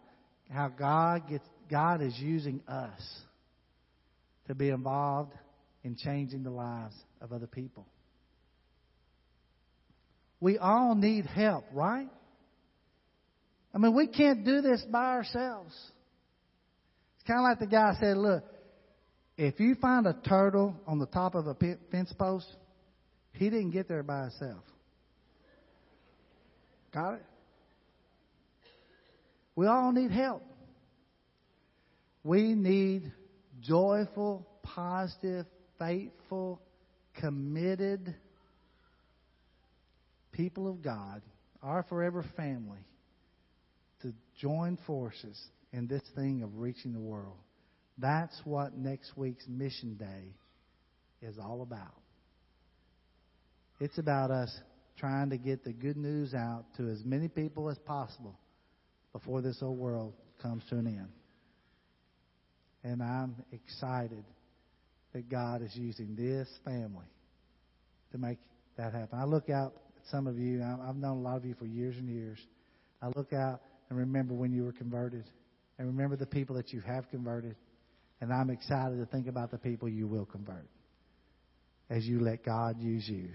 how 0.49 0.69
God 0.69 1.27
gets 1.29 1.45
God 1.69 2.01
is 2.01 2.17
using 2.17 2.61
us 2.67 3.01
to 4.47 4.55
be 4.55 4.69
involved 4.69 5.33
in 5.83 5.95
changing 5.95 6.43
the 6.43 6.49
lives 6.49 6.95
of 7.21 7.33
other 7.33 7.47
people. 7.47 7.85
We 10.39 10.57
all 10.57 10.95
need 10.95 11.25
help, 11.25 11.65
right? 11.73 12.09
I 13.73 13.77
mean, 13.77 13.95
we 13.95 14.07
can't 14.07 14.45
do 14.45 14.61
this 14.61 14.83
by 14.91 15.13
ourselves. 15.15 15.73
It's 17.15 17.27
kind 17.27 17.39
of 17.39 17.43
like 17.43 17.59
the 17.59 17.73
guy 17.73 17.93
said, 17.99 18.17
look, 18.17 18.43
if 19.37 19.59
you 19.59 19.75
find 19.75 20.05
a 20.05 20.13
turtle 20.13 20.75
on 20.85 20.99
the 20.99 21.05
top 21.07 21.35
of 21.35 21.47
a 21.47 21.55
fence 21.91 22.13
post, 22.17 22.47
he 23.33 23.49
didn't 23.49 23.71
get 23.71 23.87
there 23.87 24.03
by 24.03 24.23
himself. 24.23 24.63
Got 26.93 27.15
it? 27.15 27.25
We 29.55 29.67
all 29.67 29.91
need 29.91 30.11
help. 30.11 30.43
We 32.23 32.53
need 32.53 33.11
joyful, 33.61 34.47
positive, 34.61 35.45
faithful, 35.79 36.61
committed 37.19 38.15
people 40.31 40.67
of 40.67 40.81
God, 40.81 41.21
our 41.61 41.83
forever 41.83 42.25
family, 42.35 42.79
to 44.01 44.13
join 44.39 44.77
forces 44.87 45.39
in 45.71 45.87
this 45.87 46.03
thing 46.15 46.43
of 46.43 46.57
reaching 46.57 46.93
the 46.93 46.99
world. 46.99 47.37
That's 47.97 48.35
what 48.43 48.75
next 48.77 49.15
week's 49.15 49.47
Mission 49.47 49.95
Day 49.95 50.33
is 51.21 51.37
all 51.37 51.61
about. 51.61 52.01
It's 53.79 53.97
about 53.97 54.31
us 54.31 54.53
trying 54.97 55.29
to 55.29 55.37
get 55.37 55.63
the 55.63 55.73
good 55.73 55.97
news 55.97 56.33
out 56.33 56.65
to 56.77 56.89
as 56.89 57.03
many 57.03 57.27
people 57.27 57.69
as 57.69 57.77
possible 57.79 58.39
before 59.11 59.41
this 59.41 59.59
old 59.61 59.77
world 59.77 60.13
comes 60.41 60.63
to 60.69 60.75
an 60.75 60.87
end. 60.87 61.09
And 62.83 63.01
I'm 63.01 63.35
excited 63.51 64.23
that 65.13 65.29
God 65.29 65.61
is 65.61 65.75
using 65.75 66.15
this 66.15 66.47
family 66.65 67.05
to 68.11 68.17
make 68.17 68.39
that 68.77 68.93
happen. 68.93 69.19
I 69.19 69.25
look 69.25 69.49
out 69.49 69.73
at 69.97 70.09
some 70.09 70.27
of 70.27 70.37
you, 70.37 70.63
I've 70.63 70.95
known 70.95 71.17
a 71.17 71.21
lot 71.21 71.37
of 71.37 71.45
you 71.45 71.55
for 71.55 71.65
years 71.65 71.95
and 71.97 72.09
years. 72.09 72.39
I 73.01 73.07
look 73.15 73.33
out 73.33 73.61
and 73.89 73.97
remember 73.99 74.33
when 74.33 74.51
you 74.51 74.63
were 74.63 74.71
converted, 74.71 75.25
and 75.77 75.87
remember 75.87 76.15
the 76.15 76.25
people 76.25 76.55
that 76.55 76.73
you 76.73 76.81
have 76.81 77.09
converted. 77.09 77.55
And 78.23 78.31
I'm 78.31 78.49
excited 78.49 78.99
to 78.99 79.05
think 79.05 79.27
about 79.27 79.51
the 79.51 79.57
people 79.57 79.89
you 79.89 80.07
will 80.07 80.23
convert 80.23 80.65
as 81.89 82.05
you 82.05 82.21
let 82.21 82.45
God 82.45 82.79
use 82.79 83.05
you. 83.05 83.27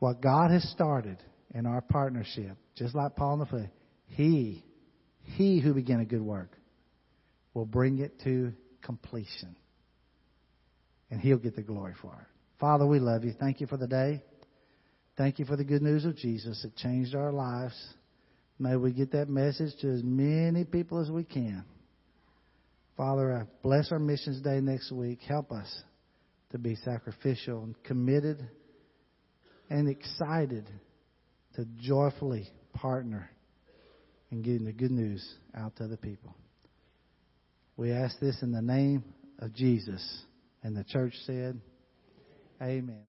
What 0.00 0.20
God 0.20 0.50
has 0.50 0.68
started 0.72 1.18
in 1.54 1.64
our 1.64 1.80
partnership, 1.80 2.56
just 2.74 2.96
like 2.96 3.14
Paul 3.14 3.40
and 3.40 3.42
the 3.42 3.70
He, 4.08 4.64
He 5.22 5.60
who 5.60 5.72
began 5.72 6.00
a 6.00 6.04
good 6.04 6.20
work, 6.20 6.50
will 7.54 7.64
bring 7.64 8.00
it 8.00 8.20
to 8.24 8.52
completion. 8.82 9.54
And 11.12 11.20
He'll 11.20 11.38
get 11.38 11.54
the 11.54 11.62
glory 11.62 11.94
for 12.02 12.12
it. 12.12 12.26
Father, 12.58 12.84
we 12.84 12.98
love 12.98 13.22
you. 13.22 13.34
Thank 13.38 13.60
you 13.60 13.68
for 13.68 13.76
the 13.76 13.86
day. 13.86 14.20
Thank 15.16 15.38
you 15.38 15.44
for 15.44 15.54
the 15.54 15.62
good 15.62 15.80
news 15.80 16.04
of 16.04 16.16
Jesus 16.16 16.60
that 16.62 16.74
changed 16.74 17.14
our 17.14 17.30
lives. 17.30 17.80
May 18.58 18.74
we 18.74 18.90
get 18.92 19.12
that 19.12 19.28
message 19.28 19.80
to 19.80 19.92
as 19.92 20.02
many 20.02 20.64
people 20.64 21.00
as 21.00 21.08
we 21.08 21.22
can. 21.22 21.64
Father, 22.96 23.32
I 23.32 23.42
bless 23.62 23.90
our 23.90 23.98
missions 23.98 24.40
day 24.40 24.60
next 24.60 24.92
week. 24.92 25.20
Help 25.26 25.50
us 25.50 25.82
to 26.52 26.58
be 26.58 26.76
sacrificial 26.76 27.64
and 27.64 27.74
committed 27.82 28.48
and 29.68 29.88
excited 29.88 30.70
to 31.56 31.64
joyfully 31.80 32.48
partner 32.74 33.28
in 34.30 34.42
getting 34.42 34.64
the 34.64 34.72
good 34.72 34.92
news 34.92 35.24
out 35.56 35.74
to 35.76 35.88
the 35.88 35.96
people. 35.96 36.34
We 37.76 37.90
ask 37.90 38.18
this 38.20 38.36
in 38.42 38.52
the 38.52 38.62
name 38.62 39.02
of 39.40 39.52
Jesus. 39.52 40.24
And 40.62 40.76
the 40.76 40.84
church 40.84 41.14
said, 41.26 41.60
Amen. 42.62 43.02